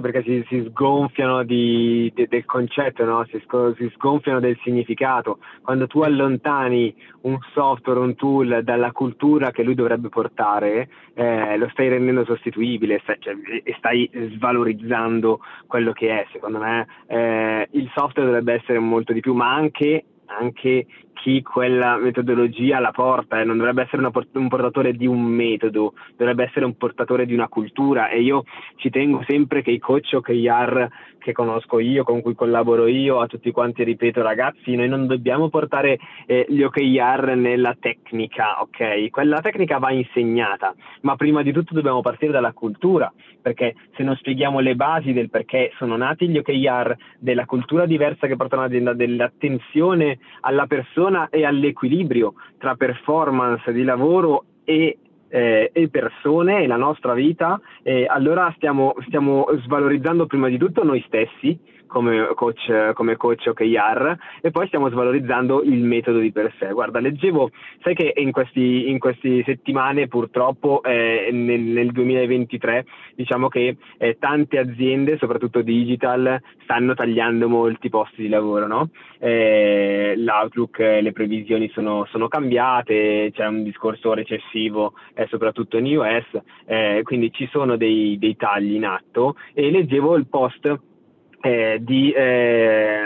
perché 0.00 0.22
si, 0.24 0.44
si 0.48 0.66
sgonfiano 0.70 1.44
di, 1.44 2.10
de, 2.12 2.26
del 2.26 2.44
concetto, 2.44 3.04
no? 3.04 3.24
si, 3.30 3.40
si, 3.76 3.92
sgonfiano 3.94 4.40
del 4.40 4.58
significato. 4.64 5.38
Quando 5.62 5.86
tu 5.86 6.00
allontani 6.00 6.92
un 7.22 7.38
software, 7.52 8.00
un 8.00 8.16
tool 8.16 8.62
dalla 8.64 8.90
cultura 8.90 9.52
che 9.52 9.62
lui 9.62 9.76
dovrebbe 9.76 10.08
portare, 10.08 10.88
eh, 11.14 11.56
lo 11.56 11.68
stai 11.68 11.90
rendendo 11.90 12.24
sostituibile 12.24 12.98
stai, 13.04 13.16
cioè, 13.20 13.34
e 13.62 13.72
stai 13.78 14.10
svalorizzando 14.34 15.38
quello 15.68 15.92
che 15.92 16.08
è. 16.08 16.26
Secondo 16.32 16.58
me 16.58 16.88
eh, 17.06 17.68
il 17.70 17.88
software 17.94 18.28
dovrebbe 18.28 18.54
essere 18.54 18.80
molto 18.80 19.12
di 19.12 19.20
più, 19.20 19.32
ma 19.32 19.54
anche 19.54 20.06
anche 20.26 20.86
chi 21.14 21.42
quella 21.42 21.96
metodologia 21.96 22.80
la 22.80 22.90
porta 22.90 23.40
e 23.40 23.44
non 23.44 23.56
dovrebbe 23.56 23.82
essere 23.82 24.02
un 24.04 24.48
portatore 24.48 24.92
di 24.92 25.06
un 25.06 25.22
metodo, 25.22 25.94
dovrebbe 26.16 26.44
essere 26.44 26.64
un 26.64 26.76
portatore 26.76 27.24
di 27.24 27.34
una 27.34 27.48
cultura. 27.48 28.08
E 28.08 28.20
io 28.20 28.44
ci 28.76 28.90
tengo 28.90 29.24
sempre 29.26 29.62
che 29.62 29.70
i 29.70 29.78
coach 29.78 30.12
o 30.14 30.20
che 30.20 30.48
AR 30.48 30.88
che 31.24 31.32
conosco 31.32 31.78
io, 31.78 32.04
con 32.04 32.20
cui 32.20 32.34
collaboro 32.34 32.86
io, 32.86 33.20
a 33.20 33.26
tutti 33.26 33.50
quanti 33.50 33.82
ripeto 33.82 34.20
ragazzi, 34.20 34.76
noi 34.76 34.88
non 34.88 35.06
dobbiamo 35.06 35.48
portare 35.48 35.98
eh, 36.26 36.44
gli 36.50 36.62
OKR 36.62 37.34
nella 37.34 37.74
tecnica, 37.80 38.60
ok? 38.60 39.08
Quella 39.08 39.40
tecnica 39.40 39.78
va 39.78 39.90
insegnata, 39.90 40.74
ma 41.00 41.16
prima 41.16 41.40
di 41.40 41.50
tutto 41.50 41.72
dobbiamo 41.72 42.02
partire 42.02 42.30
dalla 42.30 42.52
cultura, 42.52 43.10
perché 43.40 43.74
se 43.96 44.02
non 44.02 44.16
spieghiamo 44.16 44.60
le 44.60 44.74
basi 44.74 45.14
del 45.14 45.30
perché 45.30 45.72
sono 45.78 45.96
nati 45.96 46.28
gli 46.28 46.36
OKR, 46.36 46.94
della 47.18 47.46
cultura 47.46 47.86
diversa 47.86 48.26
che 48.26 48.36
portano 48.36 48.62
l'azienda, 48.62 48.92
dell'attenzione 48.92 50.18
alla 50.40 50.66
persona 50.66 51.30
e 51.30 51.46
all'equilibrio 51.46 52.34
tra 52.58 52.74
performance 52.74 53.72
di 53.72 53.82
lavoro 53.82 54.44
e 54.64 54.98
eh, 55.34 55.70
e 55.72 55.88
persone 55.88 56.62
e 56.62 56.68
la 56.68 56.76
nostra 56.76 57.12
vita, 57.12 57.60
eh, 57.82 58.06
allora 58.08 58.52
stiamo, 58.54 58.94
stiamo 59.06 59.46
svalorizzando 59.64 60.26
prima 60.26 60.48
di 60.48 60.58
tutto 60.58 60.84
noi 60.84 61.02
stessi 61.08 61.58
come 61.86 62.28
coach, 62.34 62.92
come 62.94 63.16
coach 63.16 63.46
OKR 63.46 64.16
e 64.40 64.50
poi 64.50 64.66
stiamo 64.66 64.88
svalorizzando 64.88 65.62
il 65.62 65.82
metodo 65.82 66.18
di 66.18 66.32
per 66.32 66.52
sé. 66.58 66.72
Guarda, 66.72 67.00
leggevo, 67.00 67.50
sai 67.82 67.94
che 67.94 68.12
in 68.16 68.32
queste 68.32 68.60
in 68.60 68.98
questi 68.98 69.42
settimane 69.44 70.08
purtroppo 70.08 70.82
eh, 70.82 71.28
nel, 71.32 71.60
nel, 71.60 71.92
2023 71.92 72.84
diciamo 73.14 73.48
che 73.48 73.76
eh, 73.98 74.16
tante 74.18 74.58
aziende, 74.58 75.18
soprattutto 75.18 75.62
digital, 75.62 76.40
stanno 76.62 76.94
tagliando 76.94 77.48
molti 77.48 77.88
posti 77.88 78.22
di 78.22 78.28
lavoro, 78.28 78.66
no? 78.66 78.90
eh, 79.18 80.14
L'outlook, 80.16 80.78
le 80.78 81.12
previsioni 81.12 81.70
sono, 81.70 82.06
sono, 82.10 82.28
cambiate, 82.28 83.30
c'è 83.32 83.46
un 83.46 83.62
discorso 83.62 84.12
recessivo 84.14 84.94
eh, 85.14 85.26
soprattutto 85.28 85.78
in 85.78 85.96
US, 85.96 86.40
eh, 86.66 87.00
quindi 87.04 87.32
ci 87.32 87.48
sono 87.50 87.76
dei, 87.76 88.18
dei 88.18 88.36
tagli 88.36 88.74
in 88.74 88.84
atto 88.84 89.36
e 89.52 89.70
leggevo 89.70 90.16
il 90.16 90.26
post 90.26 90.78
eh, 91.44 91.76
di, 91.80 92.10
eh, 92.10 93.02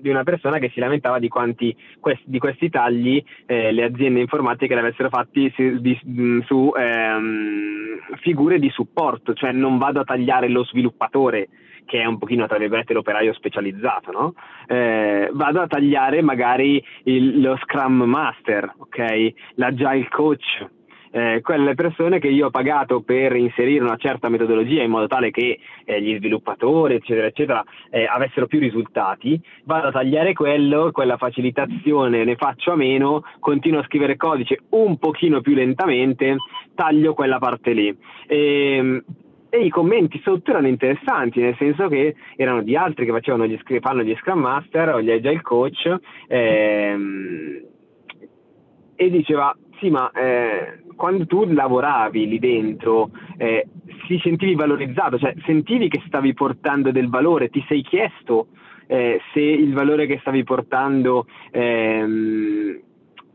di, 0.00 0.08
una 0.08 0.22
persona 0.22 0.58
che 0.58 0.70
si 0.72 0.78
lamentava 0.78 1.18
di 1.18 1.28
quanti 1.28 1.76
questi, 1.98 2.22
di 2.26 2.38
questi 2.38 2.70
tagli 2.70 3.22
eh, 3.46 3.72
le 3.72 3.82
aziende 3.82 4.20
informatiche 4.20 4.76
l'avessero 4.76 5.08
fatti 5.08 5.52
su, 5.56 5.80
di, 5.80 5.98
su 6.46 6.72
ehm, 6.76 8.16
figure 8.20 8.60
di 8.60 8.70
supporto, 8.70 9.34
cioè 9.34 9.50
non 9.50 9.78
vado 9.78 10.00
a 10.00 10.04
tagliare 10.04 10.48
lo 10.48 10.64
sviluppatore 10.64 11.48
che 11.84 12.00
è 12.00 12.04
un 12.06 12.16
pochino 12.16 12.46
tra 12.46 12.58
virgolette 12.58 12.94
l'operaio 12.94 13.34
specializzato, 13.34 14.10
no? 14.10 14.34
Eh, 14.66 15.28
vado 15.32 15.60
a 15.60 15.66
tagliare 15.66 16.22
magari 16.22 16.82
il, 17.04 17.42
lo 17.42 17.56
Scrum 17.56 18.04
Master, 18.04 18.72
ok? 18.78 19.32
L'Agile 19.56 20.08
Coach, 20.08 20.66
eh, 21.14 21.40
quelle 21.42 21.74
persone 21.74 22.18
che 22.18 22.26
io 22.26 22.46
ho 22.46 22.50
pagato 22.50 23.00
per 23.02 23.36
inserire 23.36 23.84
una 23.84 23.96
certa 23.96 24.28
metodologia 24.28 24.82
in 24.82 24.90
modo 24.90 25.06
tale 25.06 25.30
che 25.30 25.60
eh, 25.84 26.02
gli 26.02 26.16
sviluppatori, 26.16 26.94
eccetera, 26.94 27.28
eccetera, 27.28 27.64
eh, 27.88 28.04
avessero 28.04 28.48
più 28.48 28.58
risultati, 28.58 29.40
vado 29.62 29.88
a 29.88 29.92
tagliare 29.92 30.32
quello, 30.32 30.90
quella 30.90 31.16
facilitazione 31.16 32.24
ne 32.24 32.34
faccio 32.34 32.72
a 32.72 32.76
meno, 32.76 33.22
continuo 33.38 33.78
a 33.78 33.84
scrivere 33.84 34.16
codice 34.16 34.62
un 34.70 34.98
pochino 34.98 35.40
più 35.40 35.54
lentamente, 35.54 36.36
taglio 36.74 37.14
quella 37.14 37.38
parte 37.38 37.72
lì. 37.72 37.96
E, 38.26 38.76
ehm, 38.76 39.04
e 39.50 39.58
i 39.58 39.70
commenti 39.70 40.20
sotto 40.24 40.50
erano 40.50 40.66
interessanti, 40.66 41.40
nel 41.40 41.54
senso 41.56 41.86
che 41.86 42.16
erano 42.34 42.62
di 42.62 42.74
altri 42.74 43.04
che 43.04 43.12
facevano 43.12 43.46
gli, 43.46 43.56
fanno 43.78 44.02
gli 44.02 44.16
Scrum 44.16 44.40
Master 44.40 44.94
o 44.94 45.00
gli 45.00 45.12
Agile 45.12 45.42
Coach 45.42 45.94
ehm, 46.26 47.62
e 48.96 49.10
diceva 49.10 49.56
sì 49.78 49.90
ma 49.90 50.10
eh, 50.10 50.82
quando 50.94 51.26
tu 51.26 51.44
lavoravi 51.44 52.26
lì 52.26 52.38
dentro 52.38 53.10
eh, 53.36 53.66
si 54.06 54.18
sentivi 54.22 54.54
valorizzato, 54.54 55.18
cioè 55.18 55.34
sentivi 55.44 55.88
che 55.88 56.02
stavi 56.06 56.34
portando 56.34 56.90
del 56.90 57.08
valore, 57.08 57.48
ti 57.48 57.64
sei 57.68 57.82
chiesto 57.82 58.48
eh, 58.86 59.20
se 59.32 59.40
il 59.40 59.72
valore 59.72 60.06
che 60.06 60.18
stavi 60.20 60.44
portando 60.44 61.26
ehm, 61.50 62.80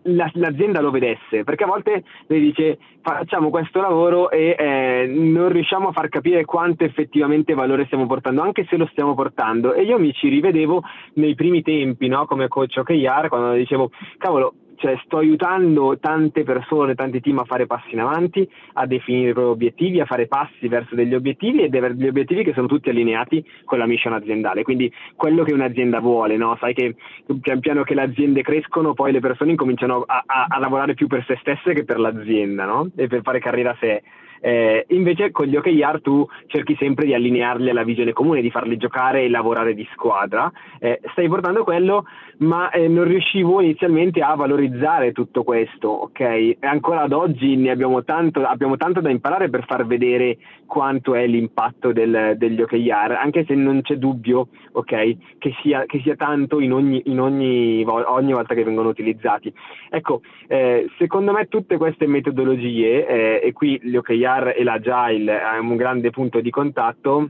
la, 0.03 0.29
l'azienda 0.33 0.81
lo 0.81 0.91
vedesse, 0.91 1.43
perché 1.43 1.63
a 1.63 1.67
volte 1.67 2.03
le 2.27 2.39
dice 2.39 2.77
facciamo 3.01 3.49
questo 3.49 3.81
lavoro 3.81 4.29
e 4.29 4.55
eh, 4.57 5.07
non 5.07 5.49
riusciamo 5.49 5.89
a 5.89 5.91
far 5.91 6.09
capire 6.09 6.45
quanto 6.45 6.83
effettivamente 6.83 7.53
valore 7.53 7.85
stiamo 7.85 8.05
portando, 8.05 8.41
anche 8.41 8.65
se 8.69 8.77
lo 8.77 8.87
stiamo 8.91 9.13
portando. 9.15 9.73
E 9.73 9.83
io 9.83 9.99
mi 9.99 10.13
ci 10.13 10.29
rivedevo 10.29 10.83
nei 11.15 11.35
primi 11.35 11.61
tempi, 11.61 12.07
no? 12.07 12.25
come 12.25 12.47
coach 12.47 12.77
OKR, 12.77 13.27
quando 13.27 13.53
dicevo, 13.53 13.91
cavolo, 14.17 14.53
cioè 14.79 14.97
sto 15.03 15.17
aiutando 15.17 15.97
tante 15.99 16.43
persone, 16.43 16.95
tanti 16.95 17.19
team 17.19 17.39
a 17.39 17.43
fare 17.43 17.67
passi 17.67 17.93
in 17.93 17.99
avanti, 17.99 18.49
a 18.73 18.85
definire 18.85 19.31
i 19.31 19.33
propri 19.33 19.51
obiettivi, 19.51 19.99
a 19.99 20.05
fare 20.05 20.27
passi 20.27 20.67
verso 20.69 20.95
degli 20.95 21.13
obiettivi 21.13 21.63
e 21.63 21.69
degli 21.69 22.07
obiettivi 22.07 22.43
che 22.43 22.53
sono 22.53 22.67
tutti 22.67 22.89
allineati 22.89 23.43
con 23.65 23.77
la 23.77 23.85
mission 23.85 24.13
aziendale. 24.13 24.63
Quindi 24.63 24.91
quello 25.15 25.43
che 25.43 25.53
un'azienda 25.53 25.99
vuole, 25.99 26.37
no? 26.37 26.55
Sai 26.59 26.73
che 26.73 26.95
pian 27.41 27.59
piano 27.59 27.83
che 27.83 27.93
le 27.93 28.03
aziende 28.03 28.41
crescono, 28.41 28.93
poi 28.93 29.11
le 29.11 29.19
persone 29.19 29.51
incominciano 29.51 30.03
a, 30.07 30.23
a, 30.25 30.45
a 30.47 30.59
lavorare 30.59 30.93
più 30.93 31.07
per 31.07 31.25
se 31.25 31.37
stesse 31.41 31.73
che 31.73 31.83
per 31.83 31.99
l'azienda, 31.99 32.65
no? 32.65 32.89
E 32.95 33.07
per 33.07 33.21
fare 33.21 33.39
carriera 33.39 33.71
a 33.71 33.77
sé. 33.79 34.01
Eh, 34.41 34.85
invece 34.89 35.31
con 35.31 35.45
gli 35.45 35.55
OKR 35.55 36.01
tu 36.01 36.25
cerchi 36.47 36.75
sempre 36.79 37.05
di 37.05 37.13
allinearli 37.13 37.69
alla 37.69 37.83
visione 37.83 38.13
comune, 38.13 38.41
di 38.41 38.51
farli 38.51 38.77
giocare 38.77 39.23
e 39.23 39.29
lavorare 39.29 39.73
di 39.73 39.87
squadra. 39.93 40.51
Eh, 40.79 40.99
stai 41.11 41.27
portando 41.27 41.63
quello, 41.63 42.05
ma 42.37 42.69
eh, 42.69 42.87
non 42.87 43.03
riuscivo 43.05 43.61
inizialmente 43.61 44.21
a 44.21 44.35
valorizzare 44.35 45.11
tutto 45.11 45.43
questo, 45.43 45.89
ok? 45.89 46.19
E 46.19 46.57
ancora 46.61 47.01
ad 47.01 47.11
oggi 47.11 47.55
ne 47.55 47.71
abbiamo 47.71 48.03
tanto, 48.03 48.43
abbiamo 48.43 48.77
tanto 48.77 49.01
da 49.01 49.09
imparare 49.09 49.49
per 49.49 49.65
far 49.65 49.85
vedere 49.85 50.37
quanto 50.65 51.15
è 51.15 51.25
l'impatto 51.25 51.91
del, 51.91 52.35
degli 52.37 52.61
OKR, 52.61 53.17
anche 53.19 53.43
se 53.45 53.55
non 53.55 53.81
c'è 53.81 53.95
dubbio, 53.95 54.49
ok, 54.71 55.17
che 55.37 55.53
sia, 55.61 55.85
che 55.85 55.99
sia 56.01 56.15
tanto 56.15 56.59
in 56.59 56.71
ogni, 56.71 57.01
in 57.05 57.19
ogni, 57.19 57.83
ogni 57.85 58.33
volta 58.33 58.53
che 58.53 58.63
vengono 58.63 58.89
utilizzati. 58.89 59.51
Ecco, 59.89 60.21
eh, 60.47 60.87
secondo 60.97 61.33
me 61.33 61.47
tutte 61.47 61.77
queste 61.77 62.07
metodologie, 62.07 63.07
eh, 63.07 63.41
e 63.43 63.51
qui 63.51 63.79
gli 63.81 63.95
OKR 63.95 64.28
l'OKR 64.29 64.53
e 64.55 64.63
l'Agile 64.63 65.41
è 65.41 65.57
un 65.57 65.75
grande 65.75 66.11
punto 66.11 66.39
di 66.39 66.49
contatto, 66.49 67.29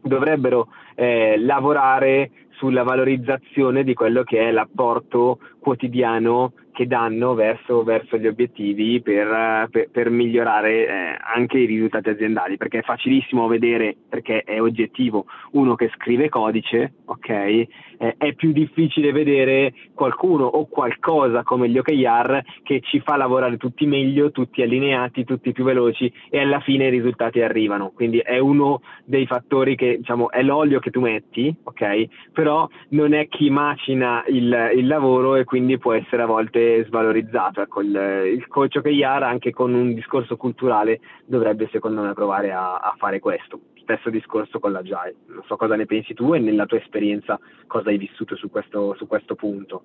dovrebbero 0.00 0.68
eh, 0.94 1.36
lavorare 1.38 2.30
sulla 2.50 2.84
valorizzazione 2.84 3.84
di 3.84 3.92
quello 3.92 4.22
che 4.22 4.48
è 4.48 4.50
l'apporto 4.50 5.40
quotidiano 5.58 6.52
che 6.76 6.86
danno 6.86 7.34
verso, 7.34 7.82
verso 7.82 8.16
gli 8.16 8.26
obiettivi 8.26 9.00
per, 9.02 9.68
per, 9.70 9.90
per 9.90 10.10
migliorare 10.10 10.86
eh, 10.86 11.18
anche 11.34 11.58
i 11.58 11.66
risultati 11.66 12.08
aziendali, 12.08 12.56
perché 12.56 12.78
è 12.78 12.82
facilissimo 12.82 13.46
vedere, 13.46 13.94
perché 14.08 14.42
è 14.42 14.60
oggettivo, 14.60 15.26
uno 15.52 15.74
che 15.74 15.90
scrive 15.94 16.28
codice, 16.28 16.94
ok? 17.04 17.28
Eh, 17.28 17.68
è 18.18 18.32
più 18.34 18.52
difficile 18.52 19.12
vedere 19.12 19.72
qualcuno 19.94 20.44
o 20.44 20.66
qualcosa 20.66 21.42
come 21.42 21.68
gli 21.68 21.78
OKR 21.78 22.42
che 22.62 22.80
ci 22.80 23.00
fa 23.00 23.16
lavorare 23.16 23.56
tutti 23.56 23.86
meglio, 23.86 24.30
tutti 24.30 24.62
allineati, 24.62 25.24
tutti 25.24 25.52
più 25.52 25.64
veloci 25.64 26.12
e 26.30 26.40
alla 26.40 26.60
fine 26.60 26.86
i 26.86 26.90
risultati 26.90 27.40
arrivano. 27.40 27.92
Quindi 27.94 28.18
è 28.18 28.38
uno 28.38 28.82
dei 29.04 29.26
fattori 29.26 29.76
che, 29.76 29.98
diciamo, 29.98 30.30
è 30.30 30.42
l'olio 30.42 30.78
che 30.78 30.90
tu 30.90 31.00
metti, 31.00 31.54
ok? 31.64 32.08
Per 32.32 32.46
però 32.46 32.68
non 32.90 33.12
è 33.12 33.26
chi 33.26 33.50
macina 33.50 34.22
il, 34.28 34.70
il 34.76 34.86
lavoro 34.86 35.34
e 35.34 35.42
quindi 35.42 35.78
può 35.78 35.94
essere 35.94 36.22
a 36.22 36.26
volte 36.26 36.65
svalorizzato. 36.86 37.62
Ecco, 37.62 37.80
il, 37.80 37.94
il 38.34 38.46
coach 38.48 38.76
OKR 38.76 39.22
anche 39.22 39.50
con 39.50 39.74
un 39.74 39.94
discorso 39.94 40.36
culturale 40.36 41.00
dovrebbe 41.24 41.68
secondo 41.70 42.02
me 42.02 42.12
provare 42.12 42.52
a, 42.52 42.76
a 42.76 42.94
fare 42.98 43.18
questo. 43.18 43.60
Stesso 43.82 44.10
discorso 44.10 44.58
con 44.58 44.72
l'agile. 44.72 45.14
Non 45.26 45.42
so 45.46 45.56
cosa 45.56 45.76
ne 45.76 45.86
pensi 45.86 46.14
tu 46.14 46.34
e 46.34 46.38
nella 46.38 46.66
tua 46.66 46.78
esperienza 46.78 47.38
cosa 47.66 47.90
hai 47.90 47.98
vissuto 47.98 48.36
su 48.36 48.50
questo, 48.50 48.94
su 48.96 49.06
questo 49.06 49.34
punto. 49.34 49.82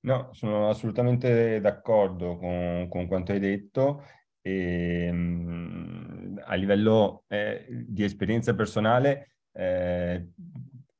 No, 0.00 0.30
sono 0.32 0.68
assolutamente 0.68 1.60
d'accordo 1.60 2.36
con, 2.36 2.88
con 2.88 3.06
quanto 3.06 3.30
hai 3.30 3.38
detto 3.38 4.02
e, 4.42 5.06
ehm, 5.06 6.42
a 6.44 6.54
livello 6.56 7.22
eh, 7.28 7.64
di 7.68 8.02
esperienza 8.02 8.54
personale 8.54 9.36
eh, 9.52 10.28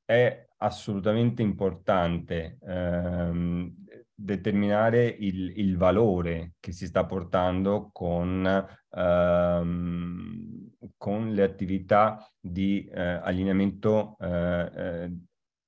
è 0.05 0.47
assolutamente 0.59 1.43
importante 1.43 2.59
ehm, 2.65 3.82
determinare 4.23 5.07
il, 5.07 5.59
il, 5.59 5.77
valore 5.77 6.55
che 6.61 6.73
si 6.73 6.87
sta 6.87 7.05
portando 7.05 7.91
con, 7.93 8.67
ehm, 8.91 10.71
con 10.97 11.33
le 11.33 11.43
attività 11.43 12.25
di 12.39 12.87
eh, 12.87 13.01
allineamento 13.01 14.17
eh, 14.21 14.71
eh, 14.75 15.17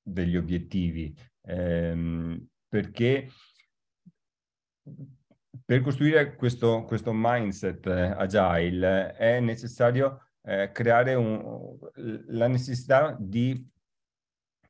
degli 0.03 0.37
obiettivi. 0.37 1.15
Ehm, 1.43 2.47
perché 2.69 3.29
per 5.65 5.81
costruire 5.81 6.35
questo, 6.37 6.85
questo 6.85 7.11
mindset 7.13 7.87
eh, 7.87 8.15
agile 8.17 9.15
è 9.15 9.41
necessario 9.41 10.29
eh, 10.43 10.71
creare 10.73 11.15
un, 11.15 11.79
la 12.29 12.49
necessità 12.49 13.17
di 13.19 13.67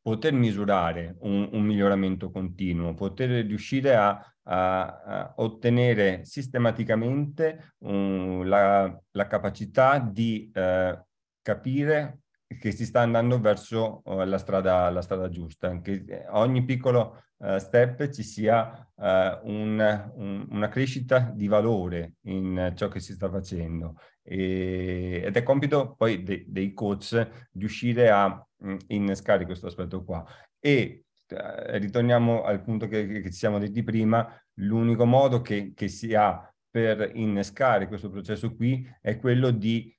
poter 0.04 0.34
misurare 0.34 1.16
un, 1.20 1.48
un 1.50 1.62
miglioramento 1.62 2.30
continuo, 2.30 2.92
poter 2.92 3.46
riuscire 3.46 3.96
a, 3.96 4.10
a, 4.42 5.02
a 5.02 5.34
ottenere 5.36 6.26
sistematicamente 6.26 7.72
um, 7.78 8.42
la, 8.44 9.00
la, 9.12 9.26
capacità 9.26 9.98
di 9.98 10.50
eh, 10.52 11.02
capire 11.40 12.18
che 12.46 12.70
si 12.72 12.84
sta 12.84 13.00
andando 13.00 13.40
verso 13.40 14.02
uh, 14.04 14.24
la, 14.24 14.36
strada, 14.36 14.90
la, 14.90 15.00
strada, 15.00 15.30
giusta, 15.30 15.80
che 15.80 16.26
ogni 16.32 16.66
piccolo 16.66 17.22
uh, 17.38 17.56
step 17.56 18.10
ci 18.10 18.22
sia 18.22 18.86
uh, 18.96 19.04
un, 19.44 20.12
un, 20.16 20.46
una 20.50 20.68
crescita 20.68 21.32
di 21.34 21.46
valore 21.46 22.16
in 22.26 22.74
ciò 22.76 22.88
che 22.88 23.00
si 23.00 23.14
sta 23.14 23.30
facendo. 23.30 23.94
E, 24.22 25.22
ed 25.24 25.34
è 25.34 25.42
compito 25.42 25.94
poi 25.96 26.22
de, 26.22 26.44
dei 26.46 26.74
coach 26.74 27.48
riuscire 27.54 28.10
a 28.10 28.46
innescare 28.88 29.44
questo 29.44 29.66
aspetto 29.66 30.04
qua. 30.04 30.24
E 30.58 31.04
ritorniamo 31.26 32.42
al 32.42 32.62
punto 32.62 32.86
che, 32.86 33.06
che, 33.06 33.30
ci 33.30 33.38
siamo 33.38 33.58
detti 33.58 33.82
prima, 33.82 34.28
l'unico 34.58 35.04
modo 35.04 35.40
che, 35.40 35.72
che 35.74 35.88
si 35.88 36.14
ha 36.14 36.48
per 36.70 37.12
innescare 37.14 37.86
questo 37.88 38.10
processo 38.10 38.54
qui 38.54 38.86
è 39.00 39.16
quello 39.18 39.50
di 39.50 39.94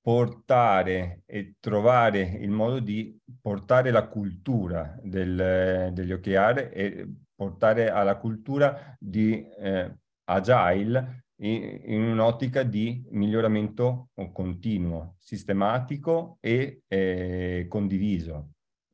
portare 0.00 1.22
e 1.26 1.54
trovare 1.60 2.20
il 2.20 2.50
modo 2.50 2.80
di 2.80 3.16
portare 3.40 3.90
la 3.90 4.06
cultura 4.06 4.98
del, 5.02 5.90
degli 5.92 6.12
OKR 6.12 6.70
e 6.72 7.08
portare 7.34 7.90
alla 7.90 8.16
cultura 8.16 8.96
di 8.98 9.46
eh, 9.58 9.96
agile 10.24 11.26
in, 11.36 12.02
un'ottica 12.02 12.62
di 12.62 13.04
miglioramento 13.10 14.10
continuo, 14.32 15.14
sistematico 15.18 16.38
e 16.40 16.82
eh, 16.86 17.66
condiviso. 17.68 18.50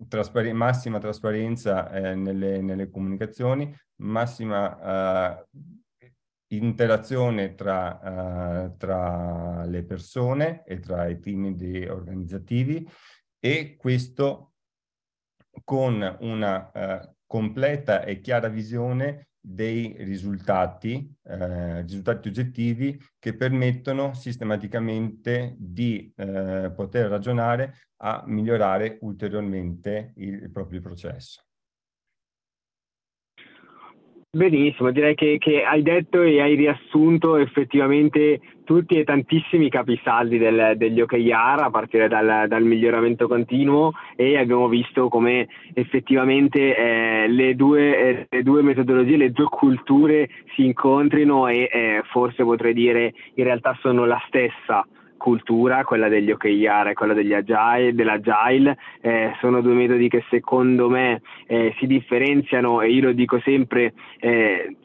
Traspar- 0.09 0.53
massima 0.53 0.99
trasparenza 0.99 1.91
eh, 1.91 2.15
nelle, 2.15 2.61
nelle, 2.61 2.89
comunicazioni, 2.89 3.75
massima 3.97 5.41
eh, 5.41 5.47
interazione 6.49 7.55
tra, 7.55 8.01
uh, 8.03 8.77
tra, 8.77 9.65
le 9.65 9.85
persone 9.85 10.63
e 10.65 10.79
tra 10.81 11.07
i 11.07 11.19
team 11.19 11.55
organizzativi 11.89 12.89
e 13.39 13.77
questo 13.77 14.55
con 15.65 16.17
una 16.21 16.71
uh, 16.73 17.15
completa 17.27 18.05
e 18.05 18.21
chiara 18.21 18.49
visione 18.49 19.28
dei 19.51 19.95
risultati, 20.01 21.11
eh, 21.25 21.81
risultati 21.81 22.29
oggettivi 22.29 23.01
che 23.19 23.35
permettono 23.35 24.13
sistematicamente 24.13 25.55
di 25.59 26.13
eh, 26.17 26.71
poter 26.77 27.09
ragionare 27.09 27.75
a 28.03 28.23
migliorare 28.27 28.99
ulteriormente 29.01 30.13
il, 30.17 30.35
il 30.35 30.51
proprio 30.51 30.83
processo. 30.83 31.43
Benissimo, 34.31 34.91
direi 34.91 35.15
che, 35.15 35.39
che, 35.39 35.65
hai 35.65 35.83
detto 35.83 36.21
e 36.21 36.43
hai 36.43 36.55
riassunto 36.55 37.37
effettivamente 37.37 38.41
tutti 38.69 38.99
e 38.99 39.05
tantissimi 39.05 39.71
capisaldi 39.71 40.37
del, 40.37 40.75
degli 40.77 41.01
OKR 41.01 41.63
a 41.63 41.71
partire 41.71 42.07
dal, 42.07 42.45
dal, 42.49 42.63
miglioramento 42.63 43.27
continuo 43.27 43.93
e 44.15 44.37
abbiamo 44.37 44.69
visto 44.69 45.09
come 45.09 45.49
effettivamente 45.73 46.77
eh, 46.77 47.29
le, 47.29 47.55
due, 47.55 47.99
eh, 47.99 48.27
le, 48.29 48.43
due, 48.43 48.61
metodologie, 48.61 49.17
le 49.17 49.33
due 49.33 49.47
culture 49.47 50.29
si 50.55 50.67
incontrino 50.67 51.49
e 51.49 51.71
eh, 51.73 52.03
forse 52.11 52.45
potrei 52.45 52.75
dire 52.75 53.15
in 53.37 53.45
realtà 53.45 53.75
sono 53.81 54.05
la 54.05 54.23
stessa 54.27 54.87
cultura, 55.17 55.85
quella 55.85 56.09
degli 56.09 56.31
OKR 56.31 56.89
e 56.89 56.93
quella 56.93 57.15
degli 57.15 57.33
agile, 57.33 57.95
dell'agile, 57.95 58.77
eh, 59.01 59.33
sono 59.41 59.63
due 59.63 59.73
metodi 59.73 60.11
che 60.11 60.25
secondo 60.29 60.91
me 60.91 61.23
eh, 61.47 61.75
si 61.79 61.87
differenziano 61.87 62.83
e 62.83 62.91
io 62.91 63.05
lo 63.05 63.13
dico 63.13 63.41
sempre 63.41 63.95
eh, 64.21 64.77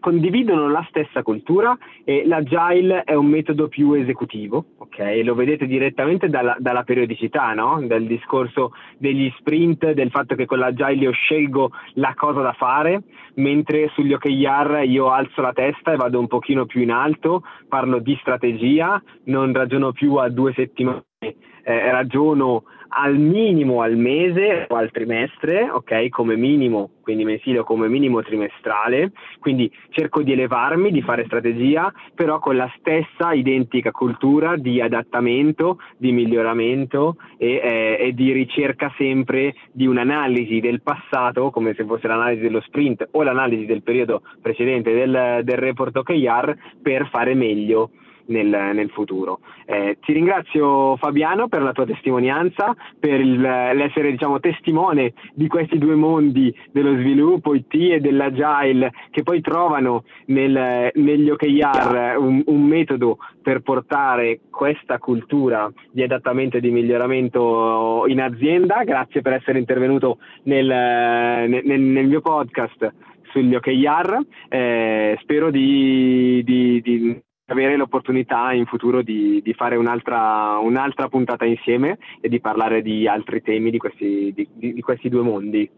condividono 0.00 0.68
la 0.68 0.84
stessa 0.88 1.22
cultura 1.22 1.76
e 2.04 2.26
l'agile 2.26 3.02
è 3.04 3.14
un 3.14 3.26
metodo 3.26 3.68
più 3.68 3.92
esecutivo, 3.92 4.66
ok? 4.78 5.20
Lo 5.22 5.34
vedete 5.34 5.66
direttamente 5.66 6.28
dalla, 6.28 6.56
dalla 6.58 6.82
periodicità, 6.82 7.52
no? 7.52 7.80
Del 7.86 8.06
discorso 8.06 8.72
degli 8.98 9.32
sprint, 9.38 9.92
del 9.92 10.10
fatto 10.10 10.34
che 10.34 10.46
con 10.46 10.58
l'agile 10.58 10.94
io 10.94 11.12
scelgo 11.12 11.70
la 11.94 12.14
cosa 12.14 12.40
da 12.40 12.52
fare, 12.52 13.02
mentre 13.34 13.90
sugli 13.94 14.12
OKR 14.12 14.82
io 14.84 15.10
alzo 15.10 15.40
la 15.40 15.52
testa 15.52 15.92
e 15.92 15.96
vado 15.96 16.18
un 16.18 16.26
pochino 16.26 16.66
più 16.66 16.80
in 16.80 16.90
alto, 16.90 17.42
parlo 17.68 17.98
di 17.98 18.16
strategia, 18.20 19.00
non 19.24 19.52
ragiono 19.52 19.92
più 19.92 20.14
a 20.14 20.28
due 20.28 20.52
settimane, 20.54 21.04
eh, 21.28 21.90
ragiono 21.90 22.64
al 22.88 23.16
minimo 23.18 23.82
al 23.82 23.96
mese 23.96 24.66
o 24.68 24.76
al 24.76 24.90
trimestre, 24.90 25.68
ok? 25.70 26.08
Come 26.08 26.36
minimo, 26.36 26.90
quindi 27.02 27.24
mensile 27.24 27.60
o 27.60 27.64
come 27.64 27.88
minimo 27.88 28.22
trimestrale, 28.22 29.12
quindi 29.38 29.70
cerco 29.90 30.22
di 30.22 30.32
elevarmi, 30.32 30.90
di 30.90 31.02
fare 31.02 31.24
strategia, 31.24 31.92
però 32.14 32.38
con 32.38 32.56
la 32.56 32.70
stessa 32.78 33.32
identica 33.32 33.90
cultura 33.90 34.56
di 34.56 34.80
adattamento, 34.80 35.78
di 35.96 36.12
miglioramento 36.12 37.16
e, 37.36 37.60
eh, 37.62 37.96
e 38.00 38.14
di 38.14 38.32
ricerca 38.32 38.92
sempre 38.96 39.54
di 39.72 39.86
un'analisi 39.86 40.60
del 40.60 40.82
passato, 40.82 41.50
come 41.50 41.74
se 41.74 41.84
fosse 41.84 42.06
l'analisi 42.06 42.42
dello 42.42 42.60
sprint 42.60 43.08
o 43.12 43.22
l'analisi 43.22 43.66
del 43.66 43.82
periodo 43.82 44.22
precedente 44.40 44.92
del, 44.92 45.40
del 45.42 45.58
report 45.58 45.96
OKR 45.96 46.56
per 46.82 47.08
fare 47.08 47.34
meglio 47.34 47.90
nel, 48.26 48.46
nel 48.48 48.90
futuro. 48.90 49.40
Eh, 49.64 49.98
ti 50.00 50.12
ringrazio 50.12 50.96
Fabiano 50.96 51.48
per 51.48 51.62
la 51.62 51.72
tua 51.72 51.84
testimonianza, 51.84 52.74
per 52.98 53.20
il, 53.20 53.40
l'essere 53.40 54.10
diciamo, 54.10 54.40
testimone 54.40 55.12
di 55.34 55.46
questi 55.48 55.78
due 55.78 55.94
mondi 55.94 56.54
dello 56.70 56.96
sviluppo 56.96 57.54
IT 57.54 57.74
e 57.74 58.00
dell'agile 58.00 58.92
che 59.10 59.22
poi 59.22 59.40
trovano 59.40 60.04
nel, 60.26 60.90
negli 60.94 61.30
OKR 61.30 62.16
un, 62.18 62.42
un 62.46 62.62
metodo 62.62 63.18
per 63.42 63.60
portare 63.60 64.40
questa 64.50 64.98
cultura 64.98 65.70
di 65.90 66.02
adattamento 66.02 66.56
e 66.56 66.60
di 66.60 66.70
miglioramento 66.70 68.04
in 68.08 68.20
azienda. 68.20 68.82
Grazie 68.84 69.22
per 69.22 69.34
essere 69.34 69.58
intervenuto 69.58 70.18
nel, 70.44 70.66
nel, 70.66 71.80
nel 71.80 72.06
mio 72.06 72.20
podcast 72.20 72.92
sugli 73.30 73.54
OKR. 73.54 74.18
Eh, 74.48 75.18
spero 75.20 75.50
di, 75.50 76.42
di, 76.44 76.80
di 76.80 77.22
avere 77.46 77.76
l'opportunità 77.76 78.52
in 78.52 78.66
futuro 78.66 79.02
di, 79.02 79.40
di 79.42 79.54
fare 79.54 79.76
un'altra, 79.76 80.58
un'altra, 80.58 81.08
puntata 81.08 81.44
insieme 81.44 81.98
e 82.20 82.28
di 82.28 82.40
parlare 82.40 82.82
di 82.82 83.06
altri 83.06 83.42
temi 83.42 83.70
di 83.70 83.78
questi, 83.78 84.32
di, 84.34 84.48
di 84.72 84.80
questi 84.80 85.08
due 85.08 85.22
mondi. 85.22 85.70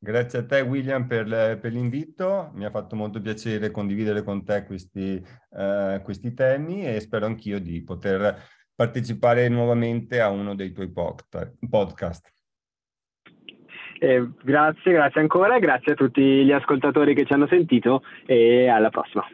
Grazie 0.00 0.40
a 0.40 0.46
te 0.46 0.60
William 0.60 1.08
per, 1.08 1.58
per, 1.60 1.72
l'invito, 1.72 2.52
mi 2.54 2.64
ha 2.64 2.70
fatto 2.70 2.94
molto 2.94 3.20
piacere 3.20 3.72
condividere 3.72 4.22
con 4.22 4.44
te 4.44 4.64
questi, 4.64 5.20
uh, 5.50 6.00
questi 6.02 6.34
temi 6.34 6.86
e 6.86 7.00
spero 7.00 7.26
anch'io 7.26 7.58
di 7.58 7.82
poter 7.82 8.36
partecipare 8.76 9.48
nuovamente 9.48 10.20
a 10.20 10.30
uno 10.30 10.54
dei 10.54 10.70
tuoi 10.70 10.92
podcast. 10.92 12.32
Eh, 13.98 14.28
grazie, 14.44 14.92
grazie 14.92 15.20
ancora 15.20 15.58
grazie 15.58 15.94
a 15.94 15.96
tutti 15.96 16.22
gli 16.22 16.52
ascoltatori 16.52 17.16
che 17.16 17.24
ci 17.24 17.32
hanno 17.32 17.48
sentito 17.48 18.02
e 18.24 18.68
alla 18.68 18.90
prossima. 18.90 19.26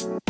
thank 0.00 0.12
you 0.24 0.29